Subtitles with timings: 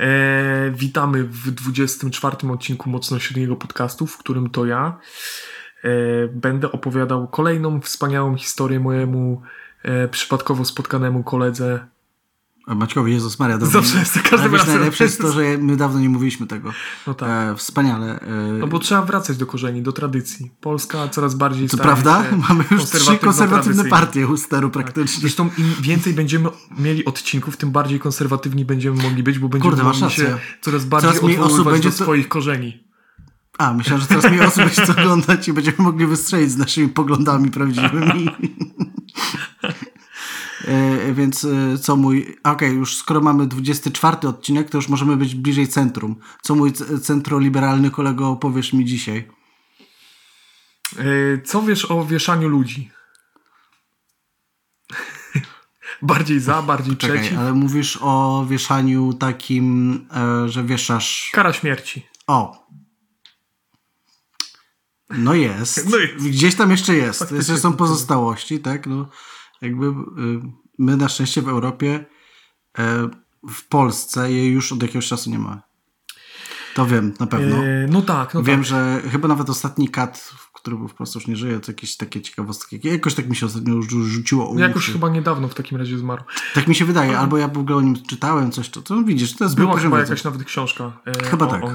[0.00, 4.98] E, witamy w 24 odcinku Mocno Średniego Podcastu, w którym to ja
[5.84, 5.88] e,
[6.28, 9.42] będę opowiadał kolejną wspaniałą historię mojemu
[9.82, 11.86] e, przypadkowo spotkanemu koledze.
[12.66, 13.58] Maćkowi Jezus Maria.
[13.58, 13.72] Dobrze.
[13.72, 14.74] Zawsze jest, każdym razem.
[14.74, 16.72] Najlepsze jest to, że my dawno nie mówiliśmy tego.
[17.06, 17.28] No tak.
[17.28, 18.20] E, wspaniale.
[18.20, 18.52] E...
[18.58, 20.50] No bo trzeba wracać do korzeni, do tradycji.
[20.60, 22.24] Polska coraz bardziej To prawda?
[22.48, 24.72] Mamy już trzy konserwatywne partie u steru tak.
[24.72, 25.14] praktycznie.
[25.14, 25.20] Tak.
[25.20, 26.48] Zresztą im więcej będziemy
[26.78, 31.10] mieli odcinków, tym bardziej konserwatywni będziemy mogli być, bo będziemy Kurde, mogli się coraz bardziej
[31.10, 32.84] coraz mniej osób będzie do swoich korzeni.
[33.58, 36.88] A, myślałem, że coraz mniej osób będzie to oglądać i będziemy mogli wystrzelić z naszymi
[36.88, 38.30] poglądami prawdziwymi.
[40.68, 42.22] E, więc e, co mój.
[42.22, 46.16] Okej, okay, już skoro mamy 24 odcinek, to już możemy być bliżej centrum.
[46.42, 49.28] Co mój centroliberalny kolego opowiesz mi dzisiaj?
[50.98, 51.02] E,
[51.44, 52.90] co wiesz o wieszaniu ludzi?
[56.02, 57.38] bardziej za, bardziej Czekaj, przeciw.
[57.38, 60.00] Ale mówisz o wieszaniu takim,
[60.46, 61.30] że wieszasz.
[61.32, 62.06] Kara śmierci.
[62.26, 62.66] O.
[65.10, 65.86] No jest.
[65.90, 66.28] No jest.
[66.28, 67.32] Gdzieś tam jeszcze jest.
[67.32, 68.86] Jeszcze są pozostałości, tak?
[68.86, 69.08] No
[69.64, 69.92] jakby y,
[70.78, 72.04] my na szczęście w Europie,
[72.78, 73.08] e,
[73.50, 75.62] w Polsce jej już od jakiegoś czasu nie ma.
[76.74, 77.56] To wiem, na pewno.
[77.56, 78.64] E, no tak, no Wiem, tak.
[78.64, 82.20] że chyba nawet ostatni kat, który był w Polsce już nie żyje, to jakieś takie
[82.20, 82.80] ciekawostki.
[82.82, 86.22] Jakoś tak mi się ostatnio już rzuciło o Jakoś chyba niedawno w takim razie zmarł.
[86.54, 89.36] Tak mi się wydaje, albo ja w ogóle o nim czytałem coś, to, to widzisz,
[89.36, 90.92] to jest Była chyba jakaś nawet książka.
[91.06, 91.64] E, chyba o, tak.
[91.64, 91.72] O,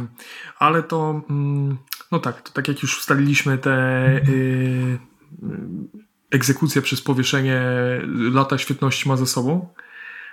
[0.59, 1.78] ale to, mm,
[2.12, 3.72] no tak, to tak jak już ustaliliśmy te...
[4.30, 5.00] Y,
[6.31, 7.61] egzekucja przez powieszenie
[8.31, 9.73] lata świetności ma za sobą.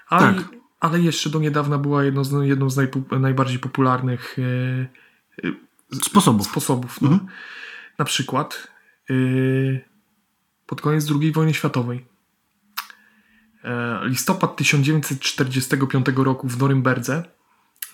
[0.08, 0.48] Ale, tak.
[0.80, 2.77] ale jeszcze do niedawna była jedną z, jedną z
[3.11, 6.47] najbardziej popularnych e, sposobów.
[6.47, 7.08] sposobów no.
[7.08, 7.28] mhm.
[7.98, 8.69] Na przykład
[9.11, 9.14] e,
[10.67, 12.05] pod koniec II wojny światowej.
[13.64, 17.24] E, listopad 1945 roku w Norymberdze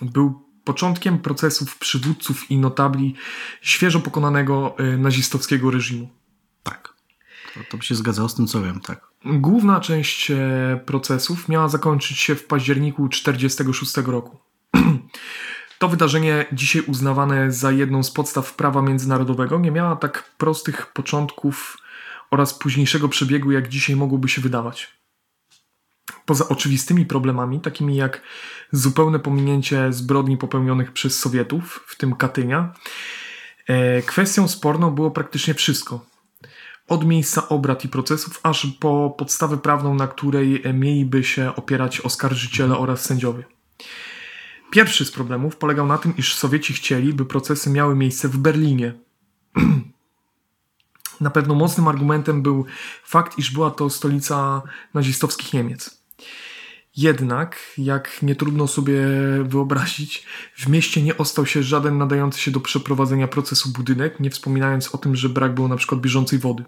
[0.02, 3.14] był początkiem procesów przywódców i notabli
[3.60, 6.08] świeżo pokonanego e, nazistowskiego reżimu.
[6.62, 6.91] Tak.
[7.54, 9.06] To, to by się zgadzało z tym, co wiem, tak.
[9.24, 14.38] Główna część e, procesów miała zakończyć się w październiku 1946 roku.
[15.78, 21.78] To wydarzenie, dzisiaj uznawane za jedną z podstaw prawa międzynarodowego, nie miała tak prostych początków
[22.30, 24.90] oraz późniejszego przebiegu, jak dzisiaj mogłoby się wydawać.
[26.26, 28.22] Poza oczywistymi problemami, takimi jak
[28.72, 32.74] zupełne pominięcie zbrodni popełnionych przez Sowietów, w tym Katynia,
[33.66, 36.11] e, kwestią sporną było praktycznie wszystko
[36.92, 42.78] od miejsca obrad i procesów, aż po podstawę prawną, na której mieliby się opierać oskarżyciele
[42.78, 43.44] oraz sędziowie.
[44.70, 48.94] Pierwszy z problemów polegał na tym, iż Sowieci chcieli, by procesy miały miejsce w Berlinie.
[51.20, 52.64] na pewno mocnym argumentem był
[53.04, 54.62] fakt, iż była to stolica
[54.94, 56.02] nazistowskich Niemiec.
[56.96, 59.00] Jednak, jak nie trudno sobie
[59.44, 60.26] wyobrazić,
[60.56, 64.98] w mieście nie ostał się żaden nadający się do przeprowadzenia procesu budynek, nie wspominając o
[64.98, 66.64] tym, że brak było na przykład bieżącej wody.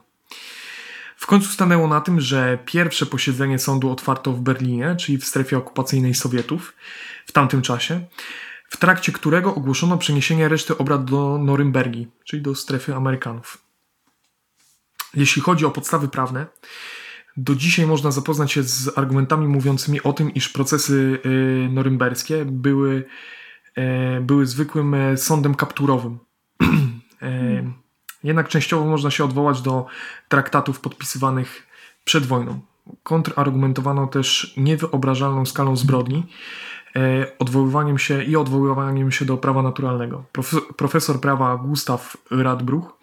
[1.17, 5.59] W końcu stanęło na tym, że pierwsze posiedzenie sądu otwarto w Berlinie, czyli w strefie
[5.59, 6.75] okupacyjnej Sowietów
[7.27, 8.01] w tamtym czasie,
[8.69, 13.59] w trakcie którego ogłoszono przeniesienie reszty obrad do Norymbergi, czyli do strefy Amerykanów.
[15.15, 16.47] Jeśli chodzi o podstawy prawne,
[17.37, 23.05] do dzisiaj można zapoznać się z argumentami mówiącymi o tym, iż procesy y, norymberskie były,
[23.77, 26.19] e, były zwykłym e, sądem kapturowym.
[27.23, 27.73] E,
[28.25, 29.87] jednak częściowo można się odwołać do
[30.29, 31.67] traktatów podpisywanych
[32.05, 32.61] przed wojną.
[33.03, 36.27] Kontrargumentowano też niewyobrażalną skalą zbrodni,
[37.39, 40.25] odwoływaniem się i odwoływaniem się do prawa naturalnego.
[40.77, 41.99] Profesor prawa Gustav
[42.31, 42.99] Radbruch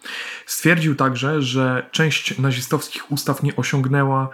[0.46, 4.28] stwierdził także, że część nazistowskich ustaw nie osiągnęła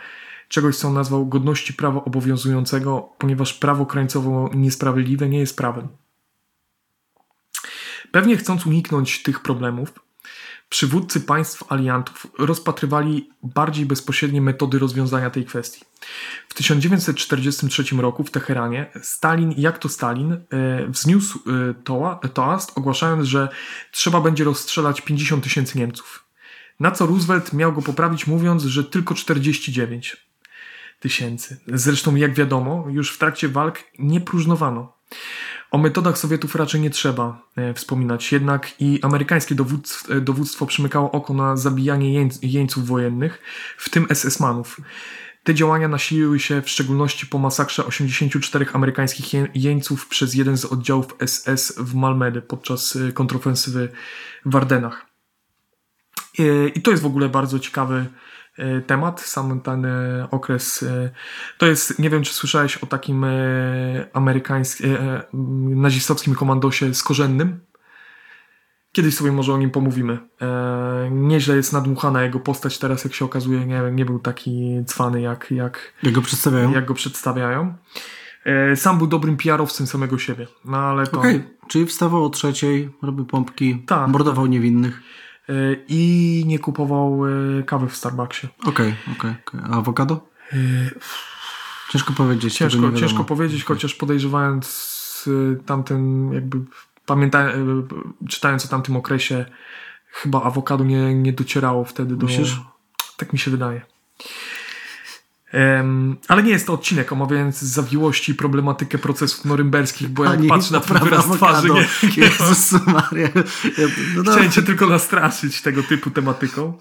[0.49, 5.88] czegoś, co nazwał godności prawa obowiązującego, ponieważ prawo krańcowo niesprawiedliwe nie jest prawem.
[8.12, 9.93] Pewnie chcąc uniknąć tych problemów,
[10.69, 15.84] przywódcy państw aliantów rozpatrywali bardziej bezpośrednie metody rozwiązania tej kwestii.
[16.49, 20.39] W 1943 roku w Teheranie Stalin, jak to Stalin, e,
[20.89, 21.39] wzniósł
[22.20, 23.49] e, toast, ogłaszając, że
[23.91, 26.25] trzeba będzie rozstrzelać 50 tysięcy Niemców.
[26.81, 30.17] Na co Roosevelt miał go poprawić, mówiąc, że tylko 49
[31.00, 31.61] tysięcy.
[31.67, 34.93] Zresztą, jak wiadomo, już w trakcie walk nie próżnowano.
[35.70, 41.11] O metodach Sowietów raczej nie trzeba e, wspominać, jednak i amerykańskie dowództwo, e, dowództwo przymykało
[41.11, 43.43] oko na zabijanie jeń, jeńców wojennych,
[43.76, 44.81] w tym SS-manów.
[45.44, 51.06] Te działania nasiliły się w szczególności po masakrze 84 amerykańskich jeńców przez jeden z oddziałów
[51.26, 53.88] SS w Malmedy podczas e, kontrofensywy
[54.44, 55.06] w Ardenach.
[56.75, 58.06] I to jest w ogóle bardzo ciekawy
[58.87, 60.82] temat, sam ten e, okres.
[60.82, 61.10] E,
[61.58, 63.26] to jest, nie wiem czy słyszałeś o takim
[64.12, 64.96] amerykańskim,
[65.82, 67.60] nazistowskim komandosie skorzennym.
[68.93, 70.19] Kiedyś sobie może o nim pomówimy.
[71.10, 75.50] nieźle jest nadmuchana jego postać teraz, jak się okazuje, nie, nie był taki cwany jak,
[75.50, 76.72] jak, jak go przedstawiają.
[76.72, 77.75] Jak go przedstawiają.
[78.75, 80.46] Sam był dobrym PR-owcem samego siebie.
[80.64, 81.19] No ale to...
[81.19, 81.50] Okej, okay.
[81.69, 85.02] czyli wstawał o trzeciej, robił pompki, tak, mordował niewinnych.
[85.49, 85.53] E,
[85.89, 88.49] i nie kupował e, kawy w Starbucksie.
[88.61, 89.31] Okej, okay, okej.
[89.31, 89.75] Okay, okay.
[89.75, 90.29] A awokado?
[90.53, 90.56] E,
[91.93, 92.55] ciężko powiedzieć.
[92.55, 94.99] Ciężko, ciężko powiedzieć, chociaż podejrzewając
[95.67, 96.59] tamten jakby
[97.06, 97.91] pamiętając,
[98.29, 99.45] czytając o tamtym okresie
[100.11, 102.27] chyba awokado nie, nie docierało wtedy do...
[102.27, 102.61] Myślisz?
[103.17, 103.83] Tak mi się wydaje.
[105.53, 110.73] Um, ale nie jest to odcinek omawiający zawiłości i problematykę procesów norymberskich, bo jak patrzę
[110.73, 113.29] na twój wyraz twarzy, nie, nie Jezus Maria.
[114.17, 114.23] No.
[114.23, 116.79] Chciałem cię tylko nastraszyć tego typu tematyką.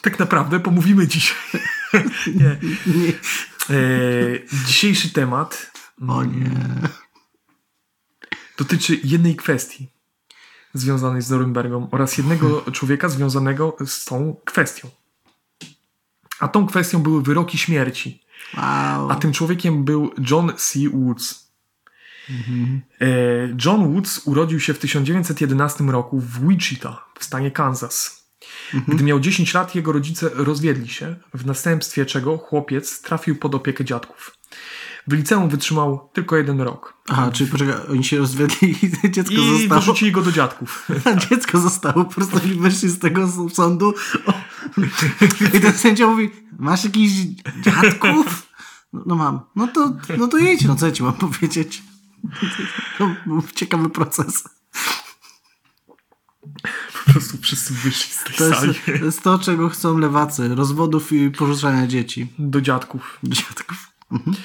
[0.00, 1.36] Tak naprawdę pomówimy dzisiaj.
[2.40, 2.56] nie.
[2.86, 3.12] nie.
[3.70, 6.50] E, dzisiejszy temat mm, o nie.
[8.58, 9.88] dotyczy jednej kwestii
[10.74, 14.88] związanej z Norymbergą oraz jednego człowieka związanego z tą kwestią.
[16.40, 18.22] A tą kwestią były wyroki śmierci.
[18.56, 19.10] Wow.
[19.10, 20.78] A tym człowiekiem był John C.
[20.92, 21.46] Woods.
[22.30, 22.82] Mhm.
[23.64, 28.26] John Woods urodził się w 1911 roku w Wichita w stanie Kansas.
[28.74, 28.96] Mhm.
[28.96, 33.84] Gdy miał 10 lat, jego rodzice rozwiedli się, w następstwie czego chłopiec trafił pod opiekę
[33.84, 34.36] dziadków.
[35.08, 36.94] W liceum wytrzymał tylko jeden rok.
[37.08, 39.58] Aha, czyli poczekaj, oni się rozwiedli i dziecko I zostało...
[39.58, 40.88] I wyrzucili go do dziadków.
[41.04, 43.94] A dziecko zostało, po prostu oni wyszli z tego sądu
[44.26, 44.32] o...
[45.56, 47.12] i ten sędzia mówi, masz jakichś
[47.60, 48.46] dziadków?
[48.92, 49.40] No, no, mam.
[49.56, 51.82] No to, no to jedź, no co ja ci mam powiedzieć?
[52.98, 54.44] To był ciekawy proces.
[57.04, 58.68] Po prostu wszyscy wyszli z tej to sali.
[58.68, 60.54] Jest, to jest to, czego chcą lewacy.
[60.54, 62.26] Rozwodów i porzucania dzieci.
[62.38, 63.18] Do dziadków.
[63.22, 63.90] Do dziadków.
[64.12, 64.36] Mhm.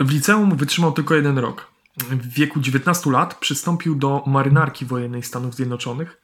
[0.00, 1.66] W liceum wytrzymał tylko jeden rok.
[1.96, 6.22] W wieku 19 lat przystąpił do marynarki wojennej Stanów Zjednoczonych,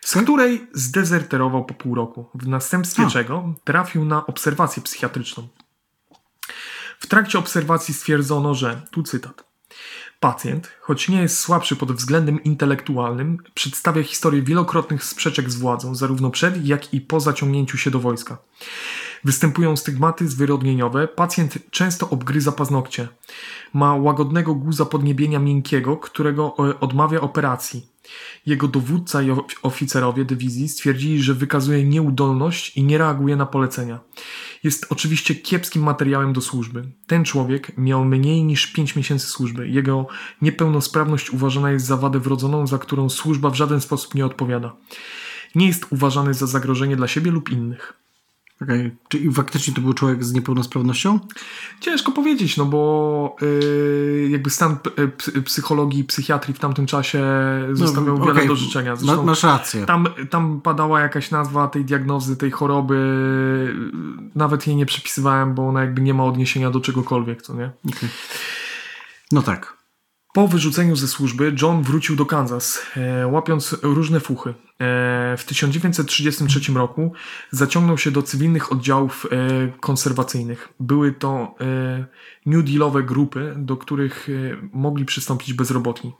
[0.00, 3.10] z której zdezerterował po pół roku, w następstwie A.
[3.10, 5.48] czego trafił na obserwację psychiatryczną.
[6.98, 9.44] W trakcie obserwacji stwierdzono, że, tu cytat,
[10.20, 16.30] Pacjent, choć nie jest słabszy pod względem intelektualnym, przedstawia historię wielokrotnych sprzeczek z władzą, zarówno
[16.30, 18.38] przed, jak i po zaciągnięciu się do wojska.
[19.24, 23.08] Występują stygmaty zwyrodnieniowe, pacjent często obgryza paznokcie.
[23.74, 27.86] Ma łagodnego guza podniebienia miękkiego, którego e, odmawia operacji.
[28.46, 29.28] Jego dowódca i
[29.62, 34.00] oficerowie dywizji stwierdzili, że wykazuje nieudolność i nie reaguje na polecenia.
[34.64, 36.92] Jest oczywiście kiepskim materiałem do służby.
[37.06, 39.68] Ten człowiek miał mniej niż 5 miesięcy służby.
[39.68, 40.06] Jego
[40.42, 44.76] niepełnosprawność uważana jest za wadę wrodzoną, za którą służba w żaden sposób nie odpowiada.
[45.54, 48.07] Nie jest uważany za zagrożenie dla siebie lub innych.
[48.62, 48.96] Okay.
[49.08, 51.20] Czyli faktycznie to był człowiek z niepełnosprawnością?
[51.80, 54.76] Ciężko powiedzieć, no bo yy, jakby stan
[55.44, 57.24] psychologii, psychiatrii w tamtym czasie
[57.72, 58.48] zostawiał no, wiele okay.
[58.48, 58.96] do życzenia.
[58.96, 59.86] Zresztą masz rację.
[59.86, 62.98] Tam, tam padała jakaś nazwa tej diagnozy, tej choroby.
[64.34, 67.70] Nawet jej nie przepisywałem, bo ona jakby nie ma odniesienia do czegokolwiek, co nie?
[67.88, 68.08] Okay.
[69.32, 69.77] No tak.
[70.32, 74.50] Po wyrzuceniu ze służby John wrócił do Kansas, e, łapiąc różne fuchy.
[74.50, 74.54] E,
[75.36, 77.12] w 1933 roku
[77.50, 80.68] zaciągnął się do cywilnych oddziałów e, konserwacyjnych.
[80.80, 81.54] Były to
[82.46, 84.28] New Dealowe grupy, do których
[84.72, 86.12] mogli przystąpić bezrobotni.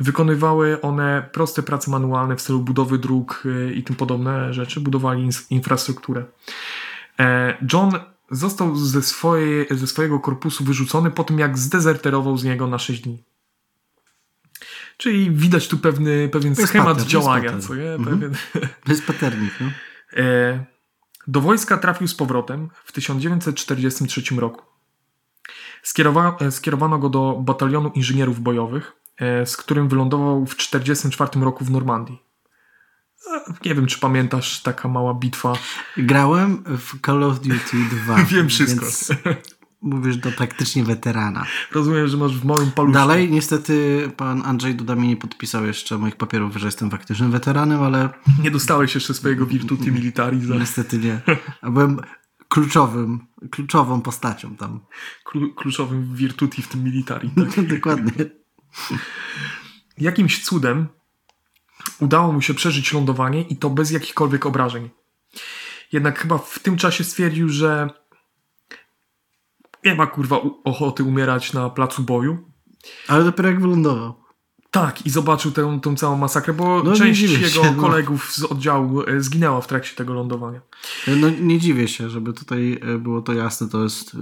[0.00, 6.24] Wykonywały one proste prace manualne w celu budowy dróg i tym podobne rzeczy, budowali infrastrukturę.
[7.72, 7.90] John
[8.30, 9.00] został ze,
[9.70, 13.24] ze swojego korpusu wyrzucony po tym, jak zdezerterował z niego na 6 dni.
[14.96, 17.58] Czyli widać tu pewny, pewien schemat pattern, działania.
[17.58, 17.92] Co nie?
[17.92, 18.20] Mhm.
[18.20, 18.36] Pewien...
[18.88, 19.52] Jest paternik.
[19.60, 19.70] No?
[20.16, 20.64] E,
[21.26, 24.62] do wojska trafił z powrotem w 1943 roku.
[25.82, 31.64] Skierowa e, skierowano go do batalionu inżynierów bojowych, e, z którym wylądował w 1944 roku
[31.64, 32.25] w Normandii.
[33.64, 35.52] Nie wiem, czy pamiętasz taka mała bitwa.
[35.96, 38.24] Grałem w Call of Duty 2.
[38.24, 38.86] wiem wszystko.
[39.82, 41.46] Mówisz do praktycznie weterana.
[41.72, 42.94] Rozumiem, że masz w małym paluszku.
[42.94, 47.82] Dalej, niestety pan Andrzej Duda mi nie podpisał jeszcze moich papierów, że jestem faktycznym weteranem,
[47.82, 48.08] ale...
[48.42, 50.46] Nie dostałeś jeszcze swojego Virtuti Militari.
[50.46, 50.54] Za...
[50.54, 51.20] Niestety nie.
[51.62, 52.00] A byłem
[52.48, 54.80] kluczowym, kluczową postacią tam.
[55.56, 57.30] kluczowym Virtuti w tym Militari.
[57.30, 57.66] Tak?
[57.74, 58.12] Dokładnie.
[59.98, 60.86] Jakimś cudem
[62.00, 64.90] udało mu się przeżyć lądowanie i to bez jakichkolwiek obrażeń.
[65.92, 67.90] Jednak chyba w tym czasie stwierdził, że
[69.84, 72.50] nie ma kurwa ochoty umierać na placu boju.
[73.08, 74.25] Ale dopiero jak wylądował.
[74.70, 77.82] Tak, i zobaczył tę, tę całą masakrę, bo no, część jego się, no.
[77.82, 80.60] kolegów z oddziału e, zginęła w trakcie tego lądowania.
[81.06, 84.16] No nie dziwię się, żeby tutaj e, było to jasne, to jest...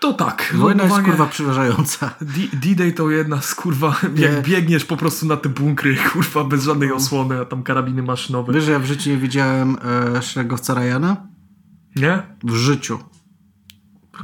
[0.00, 0.54] To tak.
[0.56, 2.14] Wojna jest kurwa przeważająca.
[2.52, 4.22] D-Day to jedna z kurwa, nie.
[4.22, 6.94] jak biegniesz po prostu na te bunkry, kurwa, bez żadnej no.
[6.94, 8.52] osłony, a tam karabiny maszynowe.
[8.52, 9.76] Wiesz, ja w życiu nie widziałem
[10.16, 11.28] e, szeregowca Ryana?
[11.96, 12.22] Nie?
[12.44, 12.98] W życiu.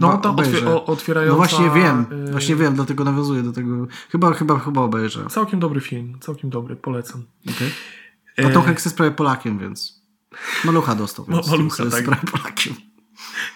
[0.00, 1.30] No to otwier otwierająca...
[1.32, 3.86] No właśnie wiem, y, właśnie wiem, dlatego nawiązuję do tego.
[4.10, 5.26] Chyba, chyba, chyba obejrzę.
[5.26, 7.22] Całkiem dobry film, całkiem dobry, polecam.
[7.56, 7.70] Okay.
[8.46, 10.02] A Tom Hanks jest prawie Polakiem, więc
[10.64, 11.24] malucha dostał.
[11.28, 12.04] Więc malucha, jest tak.
[12.04, 12.74] prawie Polakiem.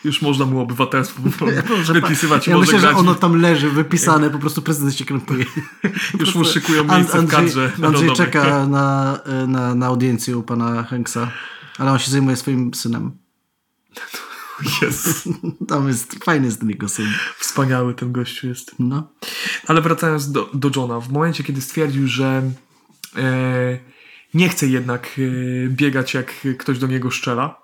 [0.04, 1.23] Już można mu obywatelstwo
[1.54, 2.47] ja wypisywać.
[2.47, 5.45] Ja myślę, że ono tam leży wypisane, po prostu prezydent się krępuje.
[6.21, 10.83] Już mu szykują miejsce Andrzej, w kadrze Andrzej czeka na, na, na audiencję u pana
[10.83, 11.30] Hanksa,
[11.78, 13.12] ale on się zajmuje swoim synem.
[14.82, 15.28] Jest.
[15.68, 17.06] Tam jest, fajny jest ten jego syn.
[17.38, 18.74] Wspaniały ten gościu jest.
[18.78, 19.12] No.
[19.66, 22.42] Ale wracając do, do Johna, w momencie, kiedy stwierdził, że
[23.16, 23.78] e,
[24.34, 27.62] nie chce jednak e, biegać, jak ktoś do niego szczela,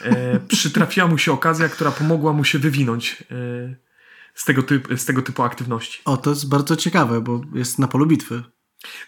[0.00, 3.76] e, przytrafiła mu się okazja, która pomogła mu się wywinąć e,
[4.34, 6.00] z, tego typ, z tego typu aktywności.
[6.04, 8.42] O, to jest bardzo ciekawe, bo jest na polu bitwy.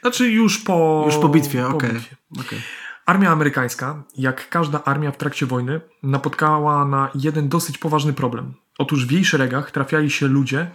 [0.01, 1.05] Znaczy już po...
[1.07, 2.01] Już po bitwie, okej.
[2.35, 2.61] Okay.
[3.07, 8.55] Armia amerykańska, jak każda armia w trakcie wojny, napotkała na jeden dosyć poważny problem.
[8.79, 10.71] Otóż w jej szeregach trafiali się ludzie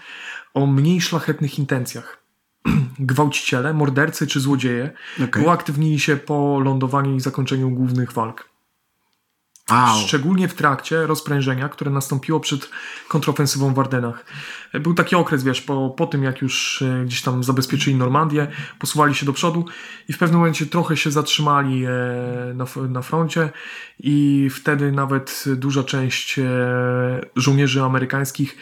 [0.54, 2.24] o mniej szlachetnych intencjach.
[3.00, 4.92] Gwałciciele, mordercy czy złodzieje
[5.24, 5.44] okay.
[5.44, 8.50] uaktywnili się po lądowaniu i zakończeniu głównych walk.
[9.72, 10.08] Wow.
[10.08, 12.70] Szczególnie w trakcie rozprężenia, które nastąpiło przed
[13.08, 14.26] kontrofensywą w Ardenach.
[14.74, 18.48] Był taki okres, wiesz, po, po tym jak już e, gdzieś tam zabezpieczyli Normandię,
[18.80, 19.66] posuwali się do przodu
[20.10, 21.90] i w pewnym momencie trochę się zatrzymali e,
[22.54, 23.50] na, na froncie
[24.00, 26.46] i wtedy nawet duża część e,
[27.36, 28.58] żołnierzy amerykańskich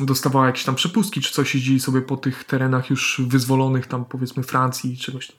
[0.00, 4.42] dostawała jakieś tam przepustki czy coś, jeździli sobie po tych terenach już wyzwolonych tam powiedzmy
[4.42, 5.36] Francji czegoś tam.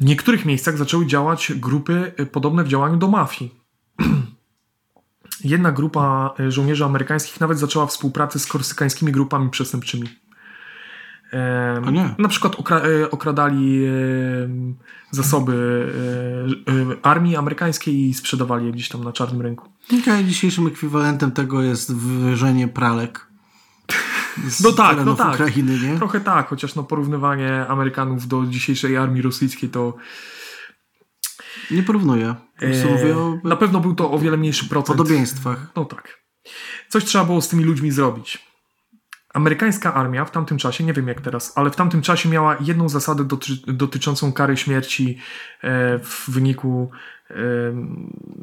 [0.00, 3.54] W niektórych miejscach zaczęły działać grupy y, podobne w działaniu do mafii.
[5.44, 10.08] Jedna grupa y, żołnierzy amerykańskich nawet zaczęła współpracę z korsykańskimi grupami przestępczymi.
[11.86, 12.14] A nie.
[12.18, 13.86] Na przykład okra y, okradali
[15.10, 15.86] zasoby
[17.02, 19.68] armii amerykańskiej i sprzedawali je gdzieś tam na czarnym rynku.
[20.02, 23.29] Okay, dzisiejszym ekwiwalentem tego jest wyżenie pralek
[24.64, 25.34] no tak, no tak.
[25.34, 25.96] Ukrainy, nie?
[25.96, 29.94] Trochę tak, chociaż no porównywanie Amerykanów do dzisiejszej armii rosyjskiej to...
[31.70, 32.34] Nie porównuję.
[32.62, 33.38] Eee, o...
[33.44, 34.98] Na pewno był to o wiele mniejszy procent.
[34.98, 35.66] Podobieństwach.
[35.76, 36.20] No tak.
[36.88, 38.50] Coś trzeba było z tymi ludźmi zrobić.
[39.34, 42.88] Amerykańska armia w tamtym czasie, nie wiem jak teraz, ale w tamtym czasie miała jedną
[42.88, 45.18] zasadę doty dotyczącą kary śmierci
[45.62, 46.90] e, w wyniku
[47.30, 47.34] e,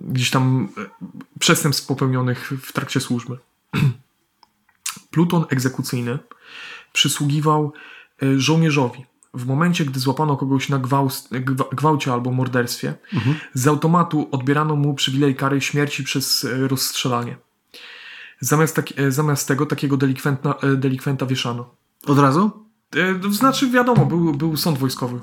[0.02, 0.86] gdzieś tam e,
[1.40, 3.38] przestępstw popełnionych w trakcie służby.
[5.18, 6.20] pluton egzekucyjny
[6.94, 7.74] przysługiwał
[8.24, 9.06] e, żołnierzowi.
[9.34, 10.80] W momencie, gdy złapano kogoś na
[11.72, 13.36] gwałcie albo morderstwie, mhm.
[13.54, 17.38] z automatu odbierano mu przywilej kary śmierci przez e, rozstrzelanie.
[18.40, 21.76] Zamiast, tak, e, zamiast tego takiego delikwenta, delikwenta wieszano.
[22.08, 22.52] Od razu?
[23.30, 25.20] Znaczy, wiadomo, był, był sąd wojskowy.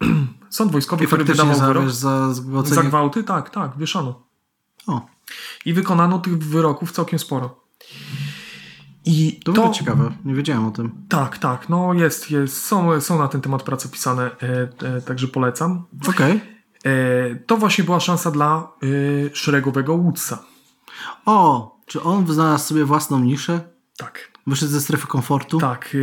[0.50, 1.90] sąd wojskowy, I który wydawał wyrok.
[1.90, 2.34] Za,
[2.64, 3.24] za gwałty?
[3.24, 4.22] Tak, tak, wieszano.
[4.86, 5.06] O.
[5.64, 7.64] I wykonano tych wyroków całkiem sporo.
[9.06, 10.92] I to, to ciekawe, nie wiedziałem o tym.
[11.08, 15.28] Tak, tak, no jest, jest są, są na ten temat prace pisane, e, e, także
[15.28, 15.84] polecam.
[16.08, 16.36] Okej.
[16.36, 16.54] Okay.
[16.84, 20.38] E, to właśnie była szansa dla e, szeregowego Woodsa.
[21.26, 23.60] O, czy on znalazł sobie własną niszę?
[23.96, 24.32] Tak.
[24.46, 25.58] Wyszedł ze strefy komfortu?
[25.58, 25.96] Tak.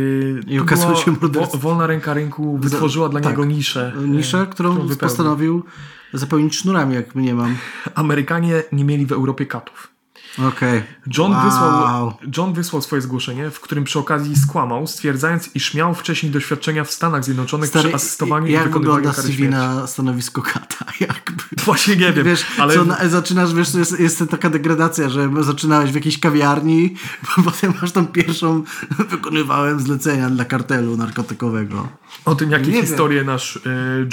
[0.46, 1.60] E, I okazał się morderstwem.
[1.60, 3.30] Wolna ręka rynku wytworzyła dla tak.
[3.30, 3.92] niego niszę.
[3.98, 5.64] E, niszę, którą, którą postanowił
[6.12, 7.56] zapełnić sznurami, jak mniemam.
[7.94, 9.91] Amerykanie nie mieli w Europie katów.
[10.38, 10.82] Okay.
[11.18, 11.44] John, wow.
[11.44, 16.84] wysłał, John wysłał swoje zgłoszenie, w którym przy okazji skłamał, stwierdzając, iż miał wcześniej doświadczenia
[16.84, 20.84] w Stanach Zjednoczonych Stary, przy asystowaniu i wykonywaniu kary CV na stanowisko kata?
[21.00, 21.42] Jakby.
[21.64, 22.24] Właśnie nie wiem.
[22.24, 22.74] Wiesz, ale...
[22.74, 26.96] co, na, zaczynasz, wiesz, jest, jest taka degradacja, że zaczynałeś w jakiejś kawiarni,
[27.44, 28.62] potem masz tam pierwszą,
[29.08, 31.88] wykonywałem zlecenia dla kartelu narkotykowego.
[32.24, 33.26] O tym, jakie nie historie wiem.
[33.26, 33.60] nasz y,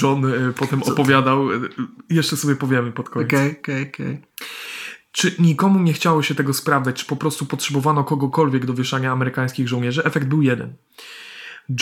[0.01, 1.69] John y, potem co, opowiadał, y,
[2.09, 3.29] jeszcze sobie powiemy pod koniec.
[3.29, 4.15] Okej, okay, okej, okay, okej.
[4.15, 4.29] Okay.
[5.11, 9.67] Czy nikomu nie chciało się tego sprawdzać, czy po prostu potrzebowano kogokolwiek do wieszania amerykańskich
[9.67, 10.03] żołnierzy?
[10.03, 10.73] Efekt był jeden.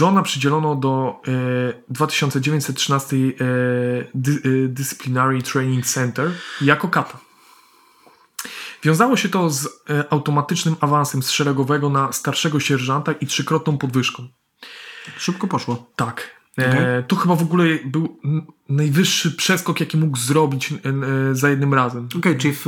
[0.02, 3.20] Johna przydzielono do e, 2913 e,
[4.16, 6.32] Dy, e, Disciplinary Training Center
[6.62, 7.20] jako kata.
[8.84, 14.28] Wiązało się to z e, automatycznym awansem z szeregowego na starszego sierżanta i trzykrotną podwyżką.
[15.18, 15.92] Szybko poszło.
[15.96, 16.37] Tak.
[16.58, 16.88] Okay.
[16.88, 18.20] E, to chyba w ogóle był
[18.70, 20.76] najwyższy przeskok, jaki mógł zrobić e,
[21.36, 22.06] za jednym razem.
[22.06, 22.66] Okej, okay, czyli w,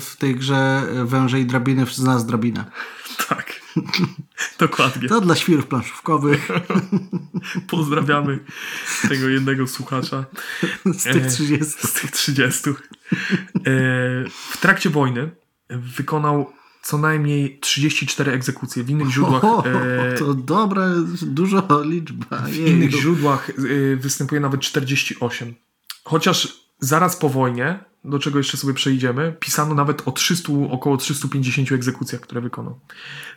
[0.00, 2.64] w tej grze węże i drabiny znalazł drabinę.
[3.28, 3.54] tak.
[4.58, 5.08] Dokładnie.
[5.08, 6.48] To dla świrów planszówkowych.
[7.70, 8.38] Pozdrawiamy
[9.08, 10.24] tego jednego słuchacza.
[10.84, 11.74] Z tych 30.
[11.84, 12.70] E, z tych 30.
[12.70, 12.74] E,
[14.28, 15.30] w trakcie wojny
[15.70, 16.52] wykonał
[16.84, 18.84] co najmniej 34 egzekucje.
[18.84, 19.44] W innych źródłach.
[19.44, 20.86] O, e, to dobra,
[21.22, 22.36] dużo liczba.
[22.36, 23.50] W innych źródłach
[23.96, 25.54] występuje nawet 48.
[26.04, 26.48] Chociaż
[26.80, 32.20] zaraz po wojnie, do czego jeszcze sobie przejdziemy, pisano nawet o 300, około 350 egzekucjach,
[32.20, 32.80] które wykonał.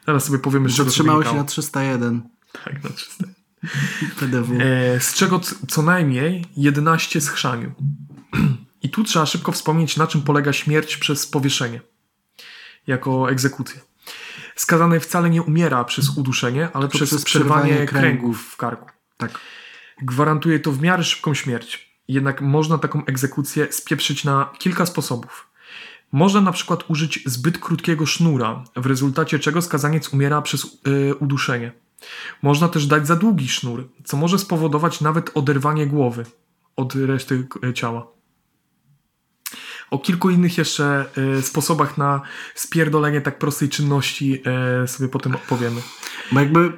[0.06, 2.22] Zaraz sobie powiemy, z czego Zatrzymało się na 301.
[2.63, 3.24] Tak, na 300.
[4.20, 4.62] PDW.
[4.62, 7.72] E, z czego co najmniej 11 z chrzaniu.
[8.84, 11.82] I tu trzeba szybko wspomnieć, na czym polega śmierć przez powieszenie
[12.88, 13.82] jako egzekucję.
[14.56, 18.89] Skazany wcale nie umiera przez uduszenie, ale przez, przez przerwanie kręgów w karku.
[19.17, 19.39] Tak.
[20.01, 21.98] Gwarantuje to w miarę szybką śmierć.
[22.08, 25.48] Jednak można taką egzekucję spieprzyć na kilka sposobów.
[26.12, 31.72] Można na przykład użyć zbyt krótkiego sznura, w rezultacie czego skazaniec umiera przez yy, uduszenie.
[32.41, 36.25] Można też dać za długi sznur, co może spowodować nawet oderwanie głowy
[36.75, 38.16] od reszty e, ciała.
[39.91, 41.06] O kilku innych jeszcze
[41.38, 42.22] y, sposobach na
[42.56, 44.41] spierdolenie tak prostej czynności
[44.84, 45.82] y, sobie potem opowiemy.
[46.32, 46.74] Bo jakby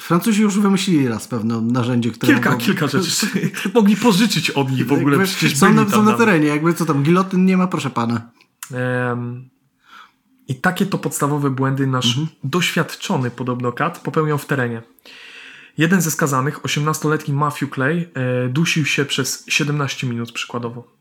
[0.00, 2.32] Francuzi już wymyślili raz pewne narzędzie, które...
[2.32, 2.64] Kilka, mogą...
[2.64, 3.26] kilka rzeczy.
[3.74, 5.16] Mogli pożyczyć od nich w ogóle.
[5.16, 8.30] Jakby Przecież są, na, są na terenie, jakby co tam, gilotyn nie ma, proszę pana.
[8.70, 9.48] Um,
[10.48, 12.26] I takie to podstawowe błędy nasz mhm.
[12.44, 14.82] doświadczony podobno kat popełniał w terenie.
[15.78, 20.94] Jeden ze skazanych, 18-letni Matthew Clay, e, dusił się przez 17 minut przykładowo.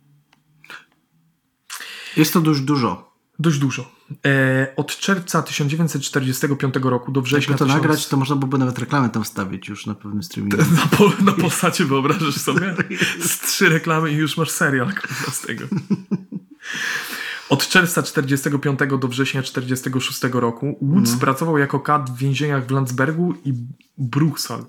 [2.18, 3.14] Jest to dość dużo.
[3.40, 3.92] Dość dużo.
[4.26, 7.52] E, od czerwca 1945 roku do września...
[7.52, 7.82] Jakby to 1000...
[7.82, 10.58] nagrać, to można byłoby nawet reklamę tam wstawić już na pewnym streamingu.
[10.82, 12.76] Na, po, na postacie wyobrażasz sobie?
[13.28, 14.94] Z trzy reklamy i już masz serial
[15.32, 15.66] z tego.
[17.50, 21.20] Od czerwca 45 do września 46 roku Woods no.
[21.20, 23.54] pracował jako kat w więzieniach w Landsbergu i
[23.98, 24.66] Bruchsal,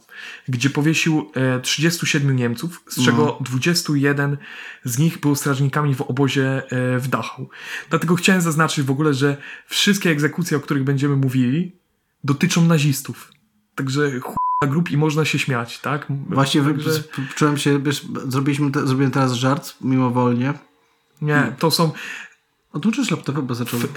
[0.48, 1.30] gdzie powiesił
[1.62, 3.38] 37 e, Niemców, z czego no.
[3.40, 4.36] 21
[4.84, 7.48] z nich był strażnikami w obozie e, w Dachau.
[7.90, 11.76] Dlatego chciałem zaznaczyć w ogóle, że wszystkie egzekucje, o których będziemy mówili,
[12.24, 13.32] dotyczą nazistów.
[13.74, 14.10] Także
[14.62, 16.06] na grup i można się śmiać, tak?
[16.28, 16.90] Właśnie Także...
[17.34, 20.54] czułem się, wiesz, zrobiliśmy te, zrobiłem teraz żart mimowolnie.
[21.22, 21.92] Nie, to są
[22.74, 23.80] Odłączysz laptopa, bo zaczął...
[23.80, 23.90] W, e,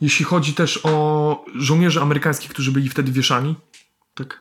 [0.00, 3.56] jeśli chodzi też o żołnierzy amerykańskich, którzy byli wtedy wieszani,
[4.14, 4.40] tak,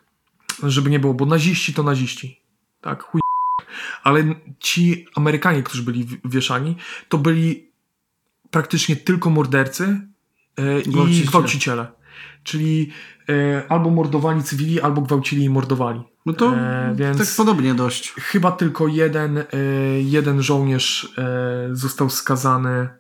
[0.64, 2.42] żeby nie było, bo naziści to naziści,
[2.82, 3.22] tak, chuj.
[4.04, 4.24] Ale
[4.60, 6.76] ci Amerykanie, którzy byli wieszani,
[7.10, 7.70] to byli
[8.52, 10.02] praktycznie tylko mordercy
[10.58, 11.88] e, i gwałciciele.
[12.44, 12.92] Czyli
[13.30, 16.02] e, albo mordowali cywili, albo gwałcili i mordowali.
[16.26, 18.12] No to e, tak podobnie dość.
[18.12, 19.46] Chyba tylko jeden, e,
[20.02, 23.00] jeden żołnierz e, został skazany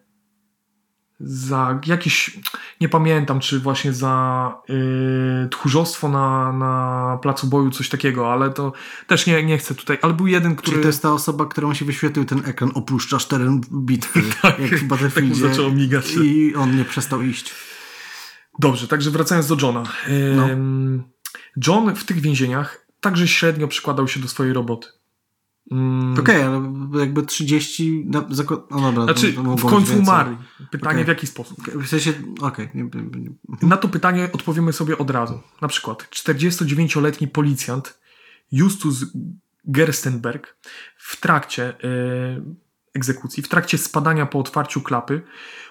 [1.20, 2.40] za jakieś,
[2.82, 8.74] nie pamiętam, czy właśnie za y, tchórzostwo na, na placu boju, coś takiego, ale to
[9.08, 10.72] też nie, nie chcę tutaj, ale był jeden, który...
[10.72, 14.76] Czyli to jest ta osoba, którą się wyświetlił ten ekran, opuszczasz teren bitwy, tak, jak
[14.76, 16.16] w Battlefieldzie tak zaczęło migać.
[16.24, 17.54] i on nie przestał iść.
[18.60, 19.84] Dobrze, także wracając do Johna.
[20.36, 20.48] No.
[21.67, 24.88] John w tych więzieniach także średnio przykładał się do swojej roboty.
[25.72, 26.13] Mm.
[26.13, 28.04] Okej, okay, ale jakby 30.
[28.06, 28.28] No,
[28.72, 29.04] no dobra.
[29.04, 30.38] Znaczy, w końcu umarli.
[30.72, 31.06] Pytanie okay.
[31.06, 31.58] w jaki sposób?
[31.76, 32.69] W sensie, okej.
[32.88, 33.67] Okay.
[33.69, 35.41] Na to pytanie odpowiemy sobie od razu.
[35.62, 38.00] Na przykład 49-letni policjant
[38.52, 39.06] Justus
[39.65, 40.58] Gerstenberg
[40.98, 42.56] w trakcie yy,
[42.95, 45.21] egzekucji, w trakcie spadania po otwarciu klapy,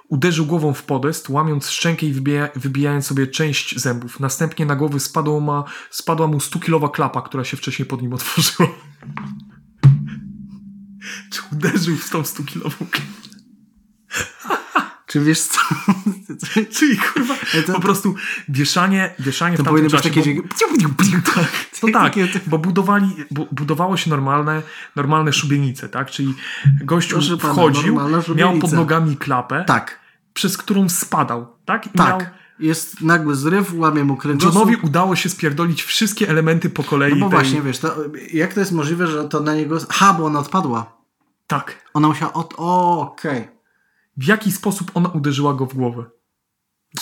[0.09, 4.21] Uderzył głową w podest, łamiąc szczękę i wybija, wybijając sobie część zębów.
[4.21, 8.69] Następnie na głowy spadła, ma, spadła mu 100-kilowa klapa, która się wcześniej pod nim otworzyła.
[11.33, 13.09] Czy uderzył w tą 100-kilową klapę?
[15.07, 15.61] Czy wiesz co?
[16.77, 17.35] Czyli kurwa,
[17.67, 18.15] to, po prostu
[18.49, 20.11] wieszanie, wieszanie to w tamtym czasie...
[20.11, 20.43] Takie, bo...
[21.93, 23.17] tak, no tak, bo budowali,
[23.53, 24.63] budowało się normalne,
[24.97, 26.11] normalne szubienice, tak?
[26.11, 26.35] Czyli
[26.85, 30.01] gościu Proszę wchodził, pana, miał pod nogami klapę, tak.
[30.35, 31.87] przez którą spadał, tak?
[31.87, 32.21] I tak.
[32.21, 32.29] Miał...
[32.59, 34.55] Jest nagły zryw, łamie mu kręgosłup.
[34.55, 37.15] Johnowi udało się spierdolić wszystkie elementy po kolei.
[37.15, 37.39] No bo tej...
[37.39, 37.97] właśnie, wiesz, to,
[38.33, 39.79] jak to jest możliwe, że to na niego...
[39.91, 40.99] Ha, bo ona odpadła.
[41.47, 41.83] Tak.
[41.95, 42.55] Ona musiała od...
[42.57, 43.39] Okej.
[43.39, 43.59] Okay
[44.19, 46.05] w jaki sposób ona uderzyła go w głowę.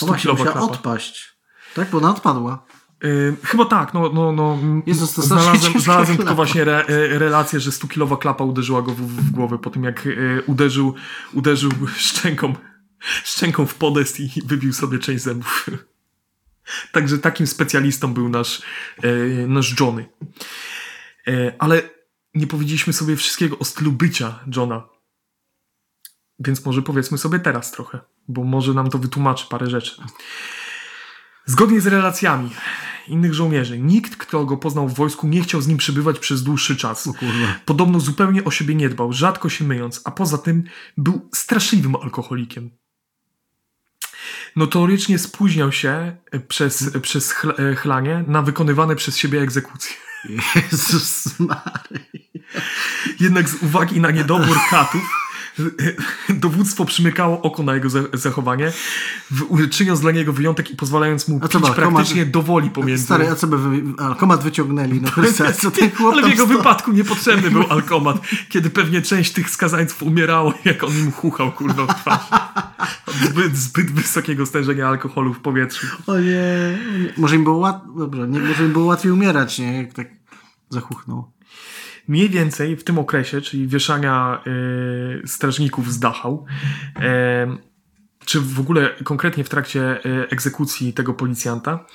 [0.01, 0.67] No właśnie, musiała klapa.
[0.67, 1.37] odpaść.
[1.73, 2.65] Tak, bo ona odpadła.
[3.03, 7.59] Yy, chyba tak, no, no, no Jezus, to znalazłem, znalazłem tylko właśnie re, e, relację,
[7.59, 10.93] że 100-kilowa klapa uderzyła go w, w, głowę po tym jak yy, uderzył,
[11.33, 12.55] uderzył szczęką,
[13.23, 15.65] szczęką w podest i wybił sobie część zębów.
[16.91, 18.61] Także takim specjalistą był nasz,
[19.03, 20.09] yy, nasz Johnny.
[21.59, 21.81] ale
[22.33, 24.96] nie powiedzieliśmy sobie wszystkiego o stylu bycia Johna.
[26.39, 30.01] Więc może powiedzmy sobie teraz trochę, bo może nam to wytłumaczy parę rzeczy.
[31.45, 32.49] Zgodnie z relacjami
[33.07, 36.75] innych żołnierzy, nikt, kto go poznał w wojsku, nie chciał z nim przebywać przez dłuższy
[36.77, 37.09] czas.
[37.65, 40.63] Podobno zupełnie o siebie nie dbał, rzadko się myjąc, a poza tym
[40.97, 42.71] był straszliwym alkoholikiem.
[44.55, 47.35] Notorycznie spóźniał się przez, przez
[47.77, 49.95] chlanie na wykonywane przez siebie egzekucje.
[50.55, 52.05] Jezus Mary.
[53.19, 55.26] Jednak z uwagi na niedobór katów
[56.29, 58.71] dowództwo przymykało oko na jego zachowanie,
[59.71, 63.03] czyniąc dla niego wyjątek i pozwalając mu pić praktycznie komat, dowoli pomiędzy...
[63.03, 65.01] Stary, a co by wy, alkomat wyciągnęli?
[65.01, 65.09] No,
[65.61, 66.57] co ten Ale w jego sto...
[66.57, 68.17] wypadku niepotrzebny był alkomat,
[68.49, 72.21] kiedy pewnie część tych skazańców umierała, jak on im chuchał, kurwa, w twarz.
[73.23, 75.87] Zbyt, zbyt wysokiego stężenia alkoholu w powietrzu.
[76.07, 76.77] O nie,
[77.17, 77.83] może im było, łat...
[77.97, 79.77] Dobra, nie, może im było łatwiej umierać, nie?
[79.77, 80.07] Jak tak
[80.69, 81.36] zachuchnął
[82.07, 84.43] mniej więcej w tym okresie, czyli wieszania
[85.23, 86.45] y, strażników z Dachau,
[86.97, 87.67] y,
[88.27, 91.85] czy w ogóle konkretnie w trakcie y, egzekucji tego policjanta,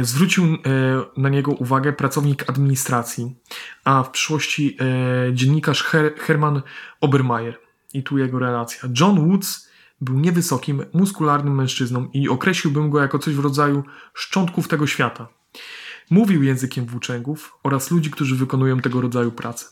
[0.00, 0.58] y, zwrócił y,
[1.16, 3.34] na niego uwagę pracownik administracji,
[3.84, 4.76] a w przyszłości
[5.32, 6.62] dziennikarz Her Herman
[7.00, 7.58] Obermeier.
[7.94, 8.88] I tu jego relacja.
[9.00, 9.68] John Woods
[10.00, 15.28] był niewysokim, muskularnym mężczyzną i określiłbym go jako coś w rodzaju szczątków tego świata.
[16.10, 19.66] Mówił językiem włóczęgów oraz ludzi, którzy wykonują tego rodzaju pracę.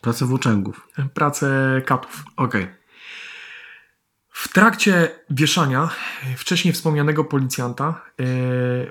[0.00, 0.88] Pracę włóczęgów?
[1.14, 2.24] Pracę katów.
[2.36, 2.62] Okej.
[2.64, 2.80] Okay.
[4.30, 5.90] W trakcie wieszania
[6.36, 8.24] wcześniej wspomnianego policjanta e,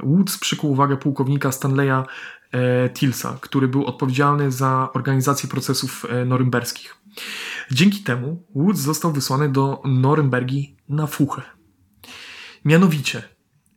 [0.04, 2.04] Woods przykuł uwagę pułkownika Stanleya
[2.52, 6.95] e, Tilsa, który był odpowiedzialny za organizację procesów e, norymberskich.
[7.71, 11.41] Dzięki temu Woods został wysłany do Norymbergi na fuchę.
[12.65, 13.23] Mianowicie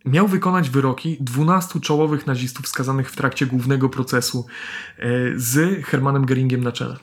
[0.05, 4.47] miał wykonać wyroki 12 czołowych nazistów skazanych w trakcie głównego procesu
[4.99, 6.97] e, z Hermanem Geringiem na czele.